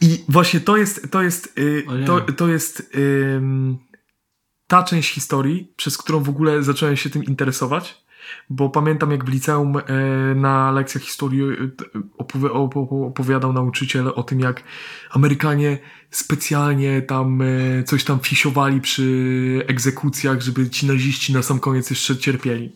[0.00, 1.58] I właśnie to jest, to jest,
[2.00, 2.92] e, to, to jest
[4.66, 8.07] ta część historii, przez którą w ogóle zacząłem się tym interesować
[8.50, 9.82] bo pamiętam jak w liceum e,
[10.34, 11.42] na lekcjach historii
[12.18, 12.46] opowi
[13.06, 14.62] opowiadał nauczyciel o tym, jak
[15.10, 15.78] Amerykanie
[16.10, 22.16] specjalnie tam e, coś tam fisiowali przy egzekucjach, żeby ci naziści na sam koniec jeszcze
[22.16, 22.72] cierpieli.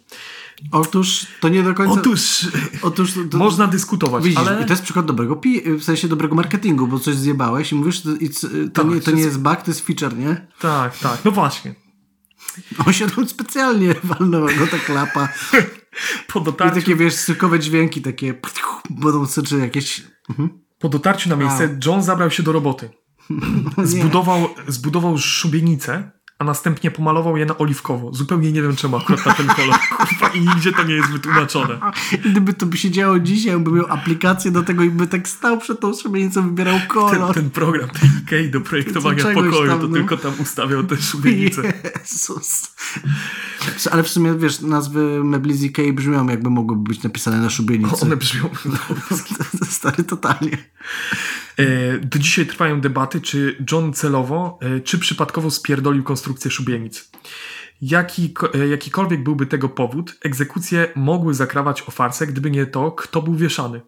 [0.70, 2.00] Otóż to nie do końca.
[2.00, 2.46] Otóż,
[2.82, 4.24] otóż to, można dyskutować.
[4.24, 4.62] Widzisz, ale...
[4.62, 5.40] i to jest przykład dobrego
[5.78, 9.22] w sensie dobrego marketingu, bo coś zjebałeś i mówisz, to, to, tak, nie, to nie
[9.22, 10.46] jest bug, to jest feature, nie?
[10.60, 11.24] Tak, tak.
[11.24, 11.81] No właśnie.
[12.86, 15.28] On się tam specjalnie walnął go ta klapa.
[16.26, 16.78] Po dotarciu...
[16.78, 18.34] I takie, wiesz, cyrkowe dźwięki, takie
[18.90, 20.02] będą czy jakieś...
[20.30, 20.62] Mhm.
[20.78, 21.86] Po dotarciu na miejsce A.
[21.86, 22.90] John zabrał się do roboty.
[23.82, 28.12] Zbudował, zbudował szubienicę a następnie pomalował je na oliwkowo.
[28.12, 29.78] Zupełnie nie wiem czemu akurat na ten kolor.
[29.98, 31.80] Kurwa, I nigdzie to nie jest wytłumaczone.
[32.24, 35.58] Gdyby to by się działo dzisiaj, by miał aplikację do tego i by tak stał
[35.58, 37.34] przed tą szubienicą, wybierał kolor.
[37.34, 39.94] Ten, ten program tej Ikei do projektowania pokoju, tam, to no.
[39.94, 41.72] tylko tam ustawiał te szubienicę.
[42.00, 42.74] Jezus.
[43.90, 48.06] Ale w sumie, wiesz, nazwy mebli z Ikei brzmią jakby mogłyby być napisane na szubienicy.
[48.06, 48.50] One brzmią.
[49.70, 50.58] Stary, totalnie.
[51.56, 57.10] E, do dzisiaj trwają debaty, czy John celowo, e, czy przypadkowo spierdolił konstrukcję szubienic.
[57.82, 63.22] Jaki, e, jakikolwiek byłby tego powód, egzekucje mogły zakrawać o farsę, gdyby nie to, kto
[63.22, 63.80] był wieszany.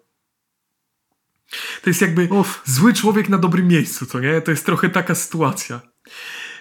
[1.82, 2.62] To jest jakby Uf.
[2.64, 4.40] zły człowiek na dobrym miejscu, to nie?
[4.40, 5.80] To jest trochę taka sytuacja.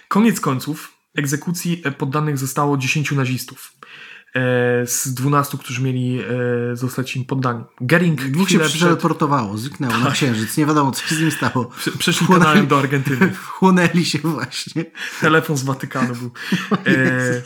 [0.08, 3.72] Koniec końców, egzekucji poddanych zostało 10 nazistów.
[4.34, 7.64] E, z 12, którzy mieli e, zostać im poddani.
[7.80, 10.04] Gering Dwóch się przeteleportowało, zniknęło tak.
[10.04, 10.56] na księżyc.
[10.56, 11.70] Nie wiadomo, co się z nim stało.
[11.98, 13.34] Przeszli kanałem do Argentyny.
[13.46, 14.84] Chłonęli się właśnie.
[15.20, 16.30] Telefon z Watykanu był.
[16.86, 17.42] E...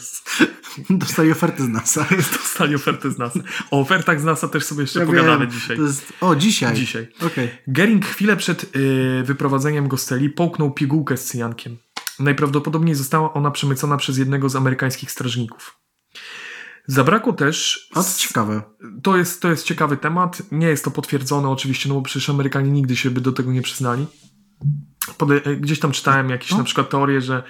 [0.90, 2.06] Dostali ofertę z NASA.
[2.42, 3.40] Dostali ofertę z NASA.
[3.70, 5.50] O ofertach z NASA też sobie jeszcze ja pogadamy wiem.
[5.50, 5.80] dzisiaj.
[5.80, 6.12] Jest...
[6.20, 6.74] O, dzisiaj?
[6.74, 7.08] Dzisiaj.
[7.26, 7.48] Okay.
[7.66, 11.76] Gering chwilę przed y, wyprowadzeniem go z celi połknął pigułkę z cyjankiem.
[12.18, 15.78] Najprawdopodobniej została ona przemycona przez jednego z amerykańskich strażników.
[16.88, 17.88] Zabrakło też.
[17.94, 18.62] A to ciekawe.
[19.02, 20.42] To jest, to jest ciekawy temat.
[20.52, 23.62] Nie jest to potwierdzone oczywiście, no bo przecież Amerykanie nigdy się by do tego nie
[23.62, 24.06] przyznali.
[25.44, 26.58] E, gdzieś tam czytałem jakieś no.
[26.58, 27.42] na przykład teorie, że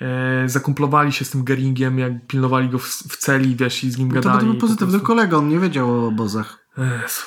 [0.00, 3.98] e, zakumplowali się z tym Geringiem, jak pilnowali go w, w celi, wiesz, i z
[3.98, 4.40] nim no gadali.
[4.40, 6.68] To był pozytywny po kolega, on nie wiedział o obozach.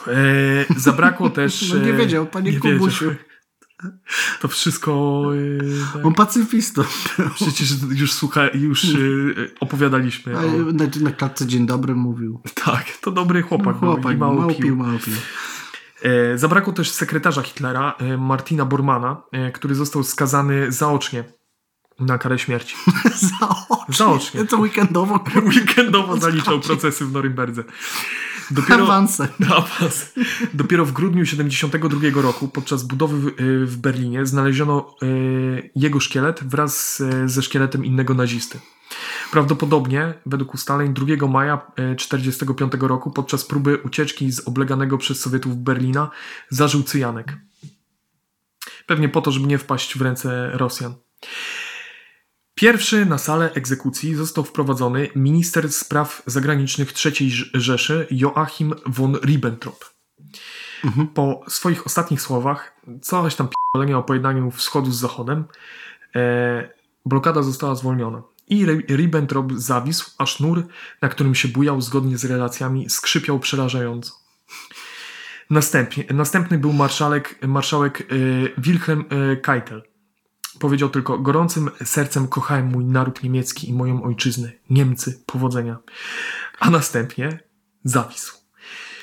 [0.08, 1.74] E, zabrakło też...
[1.74, 3.06] no nie wiedział, panie nie Kubusiu.
[3.06, 3.26] Wiedział.
[4.42, 5.22] To wszystko.
[5.34, 6.06] Yy, tak.
[6.06, 6.84] On pacyfistą.
[7.36, 10.38] Przecież już słucha, już yy, opowiadaliśmy.
[10.38, 10.42] O...
[10.74, 12.42] na, na klatce dzień dobry mówił.
[12.66, 13.76] Tak, to dobry chłopak.
[13.82, 14.66] No, chłopak, mało, mało pił.
[14.66, 15.14] pił, mało pił.
[16.06, 21.24] E, zabrakło też sekretarza Hitlera, e, Martina Bormana, e, który został skazany zaocznie
[22.00, 22.76] na karę śmierci.
[23.40, 23.96] zaocznie?
[23.96, 24.46] Zaocznie.
[24.46, 25.20] To weekendowo.
[25.56, 27.64] weekendowo zaliczał procesy w Norymberdze.
[28.52, 29.28] Dopiero, Awansem.
[29.58, 30.14] awans.
[30.54, 36.44] Dopiero w grudniu 72 roku podczas budowy w, y, w Berlinie znaleziono y, jego szkielet
[36.44, 38.60] wraz z, ze szkieletem innego nazisty.
[39.32, 46.10] Prawdopodobnie, według ustaleń, 2 maja 1945 roku podczas próby ucieczki z obleganego przez Sowietów Berlina
[46.50, 47.38] zażył cyjanek.
[48.86, 50.94] Pewnie po to, żeby nie wpaść w ręce Rosjan.
[52.56, 59.86] Pierwszy na salę egzekucji został wprowadzony minister spraw zagranicznych III Rzeszy Joachim von Ribbentrop.
[60.84, 61.08] Mhm.
[61.08, 65.46] Po swoich ostatnich słowach, coś tam p***lenia o pojednaniu wschodu z zachodem,
[66.16, 66.70] e,
[67.06, 68.24] blokada została zwolniona.
[68.48, 70.68] I Ri- Ribbentrop zawisł, a sznur,
[71.02, 74.14] na którym się bujał zgodnie z relacjami, skrzypiał przerażająco.
[75.50, 78.06] Następnie, następny był marszałek, marszałek e,
[78.62, 79.95] Wilhelm e, Keitel.
[80.60, 84.52] Powiedział tylko, gorącym sercem kochałem mój naród niemiecki i moją ojczyznę.
[84.70, 85.78] Niemcy, powodzenia.
[86.60, 87.40] A następnie
[87.84, 88.34] zawisł.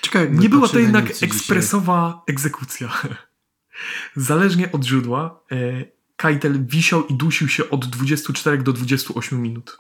[0.03, 1.29] Ciekawe, Nie była to jednak Niemcy dzisiaj.
[1.39, 2.93] ekspresowa egzekucja.
[4.17, 5.85] Zależnie od źródła, e,
[6.17, 9.79] Keitel wisiał i dusił się od 24 do 28 minut.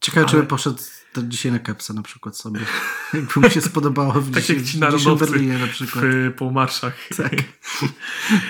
[0.00, 0.78] Ciekawe, czy Ale- by poszedł
[1.20, 2.60] to dzisiaj na kepsa na przykład sobie.
[3.14, 6.04] Jakby mu się spodobało w Tak jak ci w Berlinie na przykład.
[6.04, 6.94] w, po marszach.
[7.16, 7.32] Tak.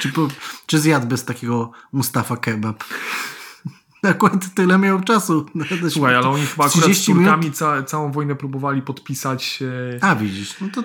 [0.01, 0.29] Czy, po,
[0.67, 2.85] czy zjadł bez takiego Mustafa kebab?
[4.03, 5.47] Akurat tyle miał czasu.
[5.89, 7.27] Słuchaj, ale oni chyba akurat z 30 minut?
[7.27, 9.59] Turkami ca, całą wojnę próbowali podpisać.
[9.97, 10.83] E, A widzisz, no to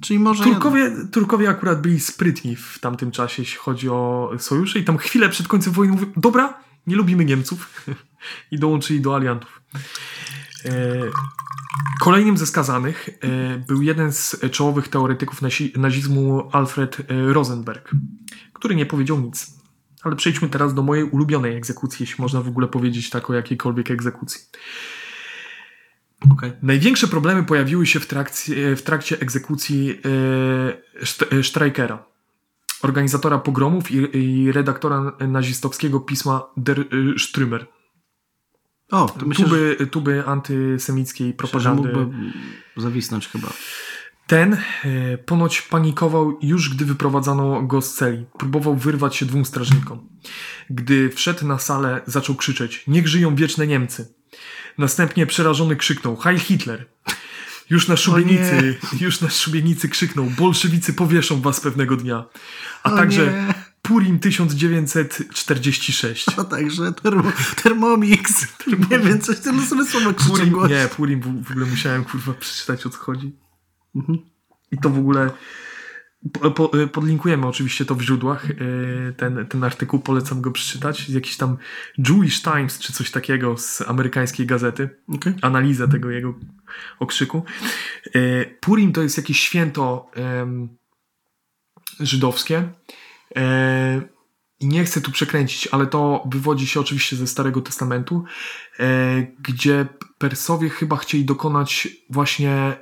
[0.00, 4.84] czyli może Turkowie, Turkowie akurat byli sprytni w tamtym czasie, jeśli chodzi o sojusze i
[4.84, 7.86] tam chwilę przed końcem wojny mówią, dobra, nie lubimy Niemców
[8.50, 9.62] i dołączyli do aliantów.
[10.64, 11.10] E,
[12.00, 15.40] Kolejnym ze skazanych e, był jeden z czołowych teoretyków
[15.76, 17.90] nazizmu Alfred e, Rosenberg,
[18.52, 19.62] który nie powiedział nic.
[20.02, 23.90] Ale przejdźmy teraz do mojej ulubionej egzekucji, jeśli można w ogóle powiedzieć tak o jakiejkolwiek
[23.90, 24.40] egzekucji.
[26.30, 26.52] Okej.
[26.62, 30.00] Największe problemy pojawiły się w trakcie, w trakcie egzekucji
[31.32, 32.04] e, Strajkera,
[32.82, 36.84] organizatora pogromów i, redaktora nazistowskiego pisma Der
[37.16, 37.64] Strömer.
[38.92, 41.88] O, to myślę, że, tuby, tuby antysemickiej myślę, propagandy.
[41.88, 42.16] mógłby
[42.76, 43.48] zawisnąć chyba.
[44.26, 44.52] Ten
[44.84, 48.26] e, ponoć panikował już, gdy wyprowadzano go z celi.
[48.38, 50.08] Próbował wyrwać się dwóm strażnikom.
[50.70, 54.14] Gdy wszedł na salę, zaczął krzyczeć: Niech żyją wieczne Niemcy.
[54.78, 56.86] Następnie przerażony krzyknął: Heil Hitler!
[57.70, 62.24] Już na szubienicy, już na szubienicy krzyknął: Bolszewicy powieszą was pewnego dnia.
[62.82, 63.54] A O także nie.
[63.82, 66.26] Purim 1946.
[66.38, 68.46] A także termo, Thermomix.
[68.90, 72.86] Nie wiem, coś tyle sobie słowo Purim, nie, Purim w, w ogóle musiałem kurwa przeczytać
[72.86, 73.36] o co chodzi.
[73.94, 74.18] Mhm.
[74.72, 75.30] I to w ogóle
[76.32, 78.50] po, po, podlinkujemy oczywiście to w źródłach.
[78.50, 78.54] e,
[79.12, 81.08] Ten, ten artykuł polecam go przeczytać.
[81.08, 81.56] Z jakiś tam
[82.08, 84.88] Jewish Times czy coś takiego z amerykańskiej gazety.
[85.08, 85.34] Okej.
[85.42, 86.34] Analizę tego jego
[86.98, 87.44] okrzyku.
[88.14, 90.68] E, Purim to jest jakieś święto em,
[92.00, 92.68] żydowskie.
[93.36, 94.02] E,
[94.60, 98.24] I nie chcę tu przekręcić, ale to wywodzi się oczywiście ze Starego Testamentu,
[98.80, 99.86] e, gdzie
[100.18, 102.76] Persowie chyba chcieli dokonać właśnie e,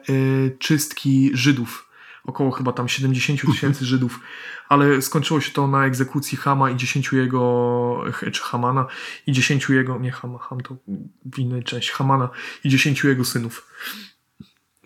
[0.59, 1.91] czystki Żydów.
[2.25, 4.21] Około chyba tam 70 tysięcy Żydów,
[4.69, 8.87] ale skończyło się to na egzekucji Hama i 10 jego, czy Hamana
[9.27, 10.77] i 10 jego, nie Hama, Ham to
[11.25, 12.29] w innej części, Hamana
[12.65, 13.67] i 10 jego synów.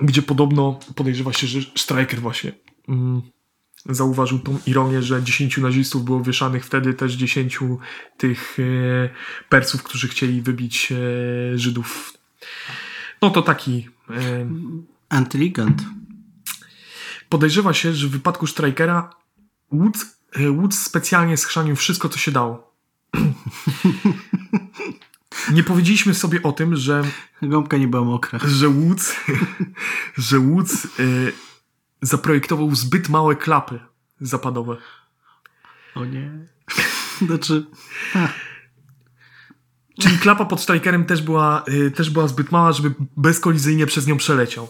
[0.00, 2.52] Gdzie podobno podejrzewa się, że Striker właśnie
[2.88, 3.22] mm,
[3.86, 7.58] zauważył tą ironię, że 10 nazistów było wieszanych wtedy też 10
[8.16, 9.08] tych e,
[9.48, 12.14] Persów, którzy chcieli wybić e, Żydów.
[13.22, 13.88] No to taki.
[14.10, 14.46] E,
[15.18, 15.82] Intelligent.
[17.28, 19.10] podejrzewa się, że w wypadku Strikera
[19.72, 20.06] Woods,
[20.56, 22.74] Woods specjalnie schrzanił wszystko, co się dało.
[25.52, 27.04] Nie powiedzieliśmy sobie o tym, że
[27.42, 28.38] Gąbka nie była mokra.
[28.46, 29.16] że Woods,
[30.16, 31.32] że Woods y,
[32.06, 33.80] zaprojektował zbyt małe klapy
[34.20, 34.76] zapadowe.
[35.94, 36.30] O nie.
[37.26, 37.66] Znaczy,
[40.00, 44.16] Czyli klapa pod strikerem też była, y, też była zbyt mała, żeby bezkolizyjnie przez nią
[44.16, 44.68] przeleciał.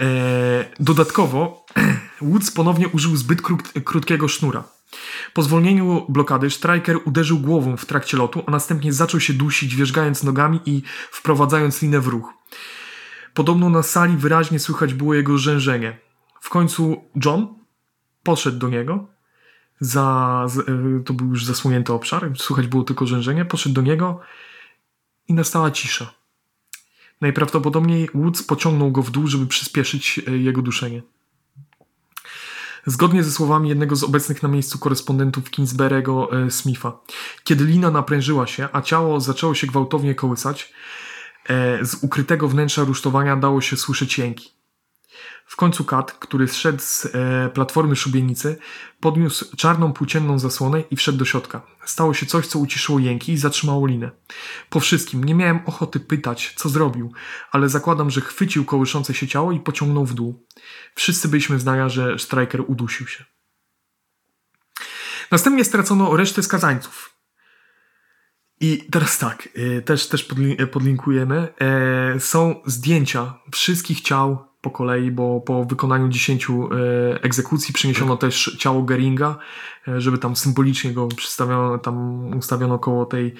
[0.00, 1.66] E, dodatkowo
[2.22, 4.64] Woods ponownie użył zbyt krót, krótkiego sznura.
[5.34, 10.22] Po zwolnieniu blokady Striker uderzył głową w trakcie lotu, a następnie zaczął się dusić, wierzgając
[10.22, 12.34] nogami i wprowadzając linę w ruch.
[13.34, 15.98] Podobno na sali wyraźnie słychać było jego rzężenie.
[16.40, 17.48] W końcu John
[18.22, 19.06] poszedł do niego.
[19.80, 20.46] Za,
[21.00, 23.44] y, to był już zasłonięty obszar, słychać było tylko rzężenie.
[23.44, 24.20] Poszedł do niego
[25.28, 26.14] i nastała cisza.
[27.20, 31.02] Najprawdopodobniej Woods pociągnął go w dół, żeby przyspieszyć y, jego duszenie.
[32.86, 36.98] Zgodnie ze słowami jednego z obecnych na miejscu korespondentów Kingsberego e, Smitha,
[37.44, 41.11] kiedy lina naprężyła się, a ciało zaczęło się gwałtownie kołysać, E,
[41.82, 44.50] z ukrytego wnętrza rusztowania dało się słyszeć jęki.
[45.46, 48.58] W końcu kat, który zszedł z e, platformy szubienicy,
[49.00, 51.62] podniósł czarną płócienną zasłonę i wszedł do środka.
[51.84, 54.10] Stało się coś, co uciszyło jęki i zatrzymało linę.
[54.70, 57.12] Po wszystkim nie miałem ochoty pytać, co zrobił,
[57.50, 60.46] ale zakładam, że chwycił kołyszące się ciało i pociągnął w dół.
[60.94, 63.24] Wszyscy byliśmy zdania, że Striker udusił się.
[65.30, 67.11] Następnie stracono resztę skazańców.
[68.62, 70.28] I teraz tak, y, też, też
[70.72, 71.48] podlinkujemy.
[71.60, 78.56] E, są zdjęcia wszystkich ciał po kolei, bo po wykonaniu 10 e, egzekucji przeniesiono też
[78.58, 79.36] ciało Geringa,
[79.88, 83.34] e, żeby tam symbolicznie go przedstawiono, tam ustawiono koło tej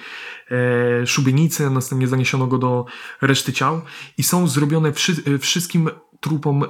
[1.05, 2.85] szubienicy, następnie zaniesiono go do
[3.21, 3.81] reszty ciał.
[4.17, 6.63] I są zrobione wszy wszystkim trupom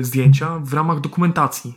[0.00, 1.74] zdjęcia w ramach dokumentacji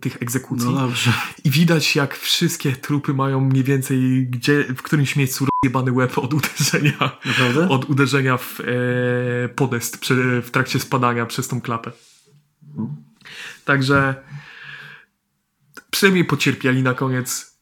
[0.00, 0.70] tych egzekucji.
[0.70, 1.12] No dobrze.
[1.44, 6.34] I widać, jak wszystkie trupy mają mniej więcej gdzie, w którymś miejscu rozjebany łeb od
[6.34, 7.18] uderzenia.
[7.26, 7.68] Naprawdę?
[7.68, 11.92] Od uderzenia w e, podest przy, w trakcie spadania przez tą klapę.
[13.64, 14.14] Także
[15.90, 17.54] przynajmniej pocierpieli na koniec.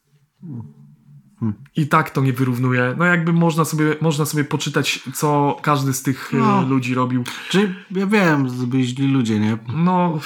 [1.75, 2.95] I tak to nie wyrównuje.
[2.97, 6.61] No jakby można sobie, można sobie poczytać, co każdy z tych e, no.
[6.61, 7.23] ludzi robił.
[7.49, 9.57] Czyli ja wiem, to byli źli ludzie, nie?
[9.67, 10.19] No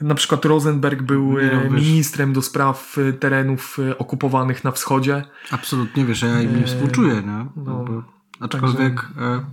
[0.00, 5.24] na przykład Rosenberg był no, e, ministrem do spraw e, terenów e, okupowanych na wschodzie.
[5.50, 7.46] Absolutnie, wiesz, ja im współczuję, nie?
[7.56, 7.84] No,
[8.40, 9.02] aczkolwiek...
[9.02, 9.44] Także...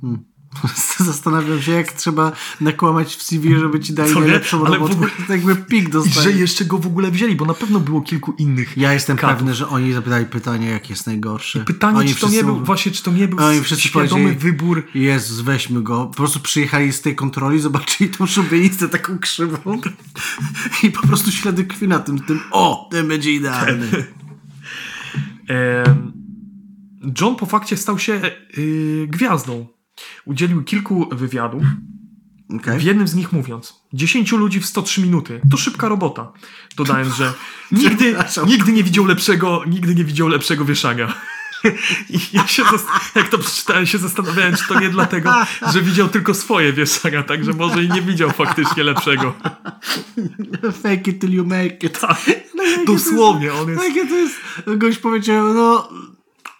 [0.00, 0.31] Hmm.
[0.98, 4.94] Zastanawiam się, jak trzeba nakłamać w CV, żeby ci dali najlepszą ale robotę.
[4.94, 6.26] W ogóle, jakby pik dostali.
[6.26, 8.76] I że jeszcze go w ogóle wzięli, bo na pewno było kilku innych.
[8.76, 11.58] Ja jestem pewny, że oni zapytali pytanie, jak jest najgorszy.
[11.58, 13.38] I pytanie, oni czy to nie był, właśnie, czy to nie był
[13.76, 14.86] świadomy wybór.
[14.94, 16.06] Jezus, weźmy go.
[16.06, 19.80] Po prostu przyjechali z tej kontroli, zobaczyli tą szubienicę taką krzywą
[20.82, 24.06] i po prostu ślady krwi na tym, tym o, ten będzie idealny.
[27.20, 28.20] John po fakcie stał się
[28.56, 29.66] yy, gwiazdą
[30.24, 31.62] Udzielił kilku wywiadów.
[32.60, 32.78] Okay.
[32.78, 35.40] W jednym z nich mówiąc, 10 ludzi w 103 minuty.
[35.50, 36.32] To szybka robota.
[36.76, 37.32] Dodając, że
[37.72, 41.14] nigdy, nigdy nie widział lepszego, nigdy nie widział lepszego wieszania.
[42.10, 42.62] I ja się,
[43.14, 45.34] jak to przeczytałem, się zastanawiałem, czy to nie dlatego,
[45.72, 49.34] że widział tylko swoje wieszania, także może i nie widział faktycznie lepszego.
[50.82, 52.00] Fake it till you make it.
[52.00, 52.20] Tak,
[52.54, 53.54] no, dosłownie.
[53.54, 53.82] On jest...
[53.84, 54.36] Jakie to jest...
[54.66, 55.88] Goś powiedział, no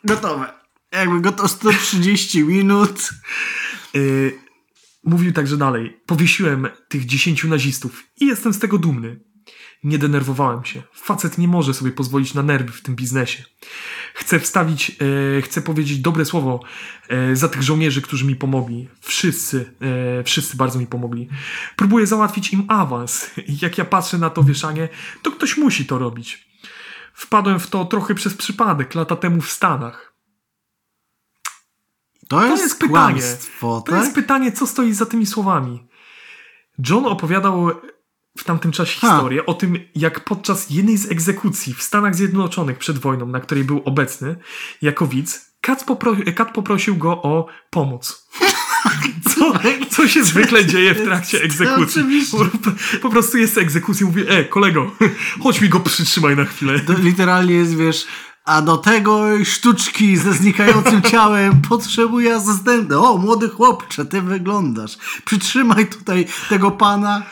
[0.04, 0.61] gotowe.
[0.92, 3.10] Jakby go to 130 minut.
[3.94, 4.38] Yy,
[5.04, 6.00] mówił także dalej.
[6.06, 9.20] Powiesiłem tych 10 nazistów i jestem z tego dumny.
[9.84, 10.82] Nie denerwowałem się.
[10.92, 13.44] Facet nie może sobie pozwolić na nerwy w tym biznesie.
[14.14, 14.96] Chcę wstawić,
[15.38, 16.60] e, chcę powiedzieć dobre słowo
[17.08, 18.88] e, za tych żołnierzy, którzy mi pomogli.
[19.00, 19.74] Wszyscy,
[20.20, 21.28] e, wszyscy bardzo mi pomogli.
[21.76, 23.30] Próbuję załatwić im awans.
[23.62, 24.88] Jak ja patrzę na to wieszanie,
[25.22, 26.48] to ktoś musi to robić.
[27.14, 30.11] Wpadłem w to trochę przez przypadek lata temu w Stanach.
[32.28, 33.22] To, to jest, jest pytanie.
[33.60, 34.00] To tak?
[34.00, 35.86] jest pytanie, co stoi za tymi słowami.
[36.88, 37.70] John opowiadał
[38.38, 39.10] w tamtym czasie ha.
[39.10, 43.64] historię o tym, jak podczas jednej z egzekucji w Stanach Zjednoczonych przed wojną, na której
[43.64, 44.36] był obecny
[44.82, 48.28] jako widz, Kat, popro- Kat poprosił go o pomoc.
[49.34, 49.52] Co,
[49.90, 52.02] co się zwykle dzieje w trakcie egzekucji?
[52.30, 52.38] Po,
[53.00, 54.90] po prostu jest egzekucja mówi, e, kolego,
[55.42, 56.80] chodź mi go przytrzymaj na chwilę.
[56.80, 58.06] To literalnie jest, wiesz,
[58.44, 62.98] a do tego sztuczki ze znikającym ciałem potrzebuje asystenta.
[62.98, 64.98] O, młody chłopcze, ty wyglądasz.
[65.24, 67.22] Przytrzymaj tutaj tego pana.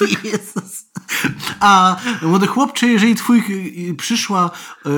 [0.24, 0.82] Jezus.
[1.60, 3.42] A młody chłopcze, jeżeli twój
[3.90, 4.50] y, przyszła
[4.86, 4.90] y,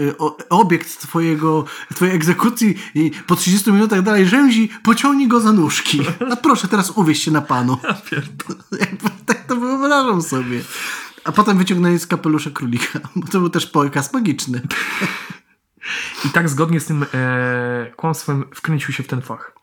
[0.00, 0.14] y,
[0.48, 1.64] obiekt twojego,
[1.94, 6.00] twojej egzekucji i po 30 minutach dalej rzęzi, pociągnij go za nóżki.
[6.32, 7.78] A proszę teraz uwieź się na panu.
[8.12, 8.22] Ja
[9.26, 10.60] tak to wyobrażam sobie.
[11.24, 14.62] A potem wyciągnęli z kapelusza królika, bo to był też pokaz magiczny.
[16.24, 19.60] I tak zgodnie z tym e, kłamstwem wkręcił się w ten fach.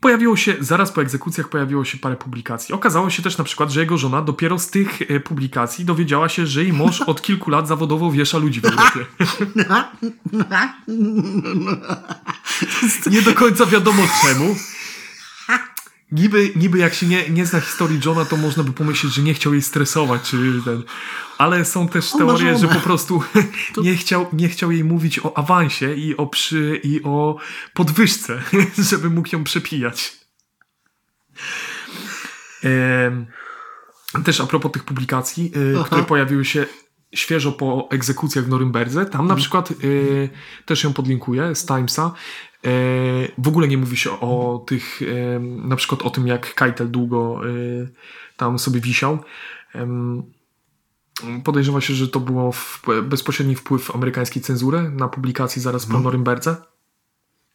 [0.00, 2.74] Pojawiło się, zaraz po egzekucjach pojawiło się parę publikacji.
[2.74, 6.46] Okazało się też na przykład, że jego żona dopiero z tych e, publikacji dowiedziała się,
[6.46, 9.06] że jej mąż od kilku lat zawodowo wiesza ludzi w Europie.
[13.10, 14.56] Nie do końca wiadomo czemu.
[16.12, 19.34] Niby, niby jak się nie, nie zna historii Johna, to można by pomyśleć, że nie
[19.34, 20.82] chciał jej stresować, czy ten.
[21.38, 23.22] Ale są też teorie, że po prostu
[23.74, 23.82] to...
[23.82, 27.36] nie, chciał, nie chciał jej mówić o awansie i o, przy, i o
[27.74, 28.42] podwyżce,
[28.90, 30.12] żeby mógł ją przepijać.
[34.24, 36.66] Też a propos tych publikacji, e, które pojawiły się
[37.14, 39.06] świeżo po egzekucjach w Norymberdze.
[39.06, 39.40] Tam na mhm.
[39.40, 40.28] przykład y,
[40.66, 42.12] też ją podlinkuję z Timesa.
[42.66, 46.54] Y, w ogóle nie mówi się o, o tych, y, na przykład o tym, jak
[46.54, 47.40] Keitel długo
[48.36, 49.18] tam sobie wisiał.
[51.44, 56.04] Podejrzewa się, że to było w, bezpośredni wpływ amerykańskiej cenzury na publikacji zaraz po hmm.
[56.04, 56.56] Norymberdze.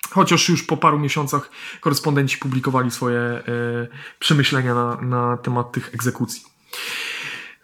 [0.10, 1.50] Chociaż już po paru miesiącach
[1.82, 3.44] korespondenci publikowali swoje e,
[4.20, 6.44] przemyślenia na, na temat tych egzekucji.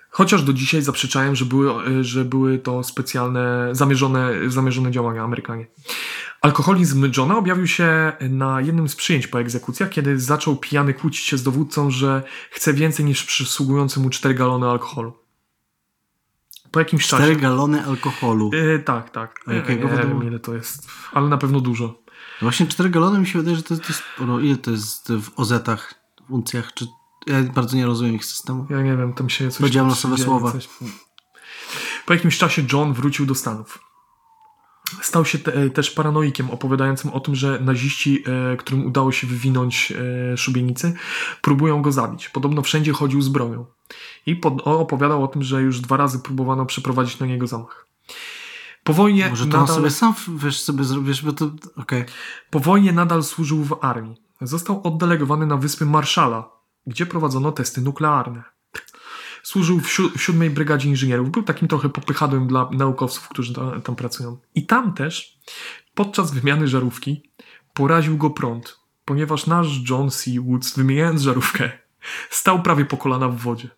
[0.10, 5.68] Chociaż do dzisiaj zaprzeczają, że były, e, że były to specjalne, zamierzone, zamierzone działania Amerykanie.
[6.48, 11.38] Alkoholizm Johna objawił się na jednym z przyjęć po egzekucjach, kiedy zaczął pijany kłócić się
[11.38, 15.14] z dowódcą, że chce więcej niż przysługujący mu 4 galony alkoholu.
[16.72, 17.36] Po jakimś 4 czasie.
[17.36, 18.50] 4 galony alkoholu.
[18.54, 19.40] Yy, tak, tak.
[19.48, 21.88] A jakiego nie wiem, ile to jest, ale na pewno dużo.
[21.88, 24.40] No właśnie 4 galony mi się wydaje, że to, to jest sporo.
[24.40, 25.94] Ile to jest w ozetach,
[26.28, 26.74] w uncjach?
[26.74, 26.88] Czy...
[27.28, 28.68] Ja bardzo nie rozumiem ich systemu.
[28.70, 29.60] Ja nie wiem, tam się coś...
[29.60, 30.52] Powiedziałem losowe słowa.
[30.52, 30.70] Coś...
[32.06, 33.87] Po jakimś czasie John wrócił do Stanów.
[35.02, 38.24] Stał się te, też paranoikiem, opowiadającym o tym, że naziści,
[38.54, 39.94] e, którym udało się wywinąć
[40.32, 40.94] e, szubienicy,
[41.42, 42.30] próbują go zabić.
[42.30, 43.66] Podobno wszędzie chodził z bronią.
[44.26, 47.88] I pod, opowiadał o tym, że już dwa razy próbowano przeprowadzić na niego zamach.
[48.84, 49.62] Po wojnie Może to nadal...
[49.62, 52.06] on sobie sam wiesz, sobie zrobisz, bo to okay.
[52.50, 54.16] Po wojnie nadal służył w armii.
[54.42, 56.50] Został oddelegowany na wyspy Marszala,
[56.88, 58.44] gdzie prowadzono testy nuklearne.
[59.48, 61.32] Służył w, si w siódmej brygadzie inżynierów.
[61.32, 64.38] Był takim trochę popychadłem dla naukowców, którzy ta, tam pracują.
[64.56, 65.40] I tam też
[65.94, 67.32] podczas wymiany żarówki
[67.74, 70.32] poraził go prąd, ponieważ nasz John C.
[70.42, 71.72] Woods, wymieniając żarówkę,
[72.30, 73.70] stał prawie po kolana w wodzie.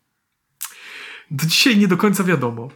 [1.32, 2.70] Do dzisiaj nie do końca wiadomo,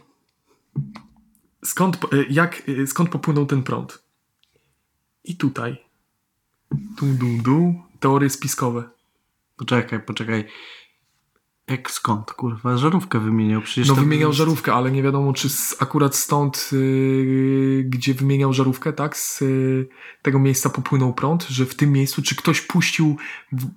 [1.64, 4.04] skąd, e, jak, e, skąd popłynął ten prąd.
[5.24, 5.76] I tutaj.
[6.96, 8.90] Tu, du, du, teorie spiskowe.
[9.56, 10.48] Poczekaj, poczekaj.
[11.68, 12.76] Jak skąd, kurwa?
[12.76, 13.88] Żarówkę wymieniał przecież.
[13.88, 19.16] No wymieniał żarówkę, ale nie wiadomo, czy z, akurat stąd, yy, gdzie wymieniał żarówkę, tak?
[19.16, 19.88] Z yy,
[20.22, 23.16] tego miejsca popłynął prąd, że w tym miejscu, czy ktoś puścił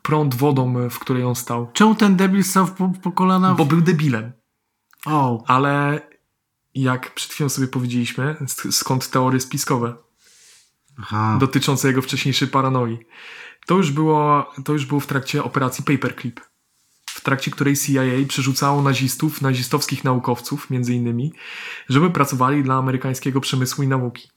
[0.02, 1.70] prąd wodą, w której on stał.
[1.74, 3.54] Czemu ten debil stał po, po kolana?
[3.54, 3.58] W...
[3.58, 4.32] Bo był debilem.
[5.06, 5.44] Oh.
[5.48, 6.02] Ale
[6.76, 8.36] jak przed chwilą sobie powiedzieliśmy,
[8.72, 9.96] skąd teorie spiskowe
[11.00, 11.38] Aha.
[11.40, 12.98] dotyczące jego wcześniejszej paranoi.
[13.66, 16.42] To już, było, to już było w trakcie operacji Paperclip,
[17.28, 21.34] trakcie której CIA przerzucało nazistów, nazistowskich naukowców, między innymi,
[21.90, 24.30] żeby pracowali dla amerykańskiego przemysłu i nauki.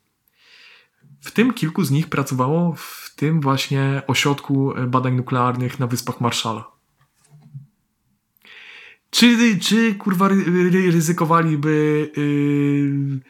[1.21, 6.71] W tym kilku z nich pracowało w tym właśnie ośrodku badań nuklearnych na Wyspach Marszala.
[9.11, 10.29] Czy, czy kurwa
[10.91, 13.21] ryzykowaliby yy,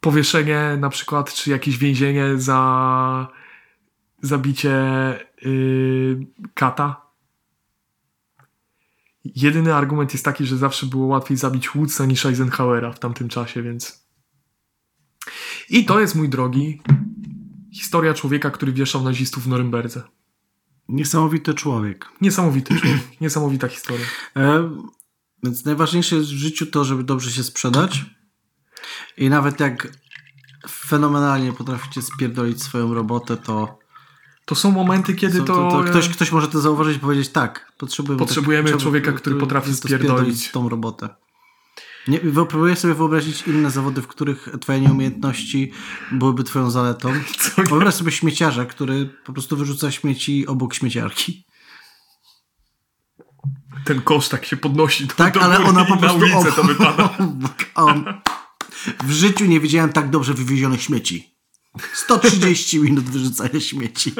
[0.00, 3.28] powieszenie na przykład, czy jakieś więzienie za
[4.22, 4.74] zabicie
[5.42, 7.07] yy, kata?
[9.36, 13.62] Jedyny argument jest taki, że zawsze było łatwiej zabić Woodsa niż Eisenhowera w tamtym czasie,
[13.62, 14.08] więc...
[15.68, 16.82] I to jest, mój drogi,
[17.72, 20.02] historia człowieka, który wieszał nazistów w Norymberdze.
[20.88, 22.06] Niesamowity człowiek.
[22.20, 23.00] Niesamowity człowiek.
[23.20, 24.06] Niesamowita historia.
[24.36, 24.70] E,
[25.42, 28.04] więc najważniejsze jest w życiu to, żeby dobrze się sprzedać.
[29.16, 29.88] I nawet jak
[30.68, 33.78] fenomenalnie potraficie spierdolić swoją robotę, to.
[34.48, 35.44] To są momenty, kiedy to.
[35.44, 39.20] to, to ktoś, ktoś może to zauważyć i powiedzieć: tak, potrzebujemy, potrzebujemy tak, człowieka, który,
[39.20, 40.50] który potrafi spierdolić.
[40.50, 41.08] tą robotę.
[42.08, 45.72] Nie, próbuję sobie wyobrazić inne zawody, w których twoje nieumiejętności
[46.12, 47.12] byłyby twoją zaletą.
[47.68, 51.48] Wyobraź sobie śmieciarza, który po prostu wyrzuca śmieci obok śmieciarki
[53.84, 55.06] ten kosz tak się podnosi.
[55.06, 56.18] Do, tak, do ale ona po prostu...
[56.18, 57.10] Na ulicę to wypada.
[59.04, 61.37] W życiu nie widziałem tak dobrze wywiezionych śmieci.
[61.94, 64.14] 130 minut wyrzucania śmieci.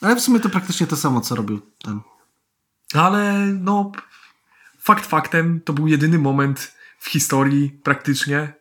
[0.00, 2.00] Ale w sumie to praktycznie to samo, co robił ten.
[2.94, 3.92] Ale no,
[4.80, 8.52] fakt faktem, to był jedyny moment w historii praktycznie,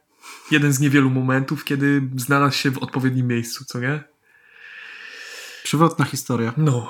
[0.51, 4.03] jeden z niewielu momentów, kiedy znalazł się w odpowiednim miejscu, co nie?
[5.63, 6.53] Przywrotna historia.
[6.57, 6.89] No.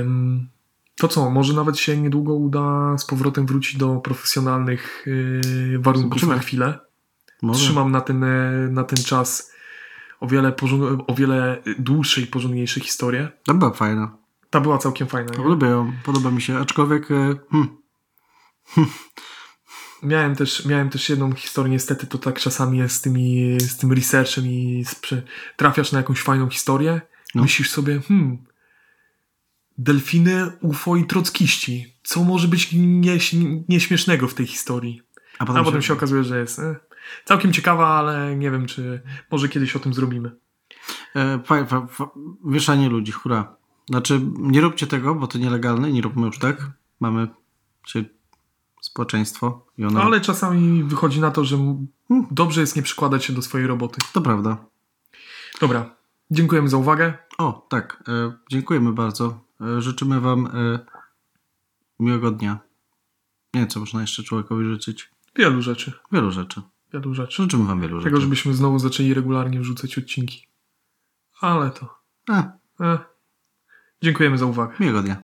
[0.00, 0.48] Ym,
[0.96, 6.36] to co, może nawet się niedługo uda z powrotem wrócić do profesjonalnych yy, warunków Zobaczymy.
[6.36, 6.78] na chwilę.
[7.42, 7.60] Może.
[7.60, 9.53] Trzymam na ten, e, na ten czas
[10.20, 10.52] o wiele,
[11.06, 13.28] o wiele dłuższe i porządniejsze historie.
[13.46, 14.16] Ta była fajna.
[14.50, 15.32] Ta była całkiem fajna.
[15.38, 15.44] Nie?
[15.44, 17.10] Lubię ją, podoba mi się, aczkolwiek...
[17.10, 17.68] E, hmm.
[20.02, 23.92] Miałem też, miałem też jedną historię, niestety to tak czasami jest z, tymi, z tym
[23.92, 24.84] researchem i
[25.56, 27.00] trafiasz na jakąś fajną historię,
[27.34, 27.42] no.
[27.42, 28.38] myślisz sobie, hmm,
[29.78, 31.94] delfiny, UFO i trockiści.
[32.02, 32.68] Co może być
[33.68, 35.02] nieśmiesznego w tej historii?
[35.38, 35.86] A potem, A potem się...
[35.86, 35.92] się...
[35.92, 36.76] okazuje, że jest e,
[37.24, 40.36] całkiem ciekawa, ale nie wiem, czy może kiedyś o tym zrobimy.
[41.16, 41.40] E,
[42.44, 43.56] wieszanie ludzi, hura.
[43.90, 46.70] Znaczy, nie róbcie tego, bo to nielegalne, nie róbmy już tak.
[47.00, 47.28] Mamy
[47.86, 48.04] się
[48.80, 49.66] społeczeństwo.
[49.78, 49.98] I ono...
[49.98, 52.26] No, ale czasami wychodzi na to, że hmm.
[52.30, 54.00] dobrze jest nie przykładać się do swojej roboty.
[54.12, 54.64] To prawda.
[55.60, 55.96] Dobra,
[56.30, 57.14] dziękujemy za uwagę.
[57.38, 59.40] O, tak, e, dziękujemy bardzo.
[59.60, 60.78] E, życzymy Wam e,
[62.00, 62.58] miłego dnia.
[63.54, 65.10] Nie wiem, co można jeszcze człowiekowi życzyć.
[65.36, 65.92] Wielu rzeczy.
[66.12, 66.62] Wielu rzeczy.
[66.94, 67.42] Wielu rzeczy.
[67.42, 68.04] Życzymy wam wielu rzeczy.
[68.10, 70.46] Tego, żebyśmy znowu zaczęli regularnie wrzucać odcinki.
[71.40, 71.98] Ale to...
[72.28, 72.98] A, E.
[74.02, 74.74] Dziękujemy za uwagę.
[74.80, 75.12] miłego dnia.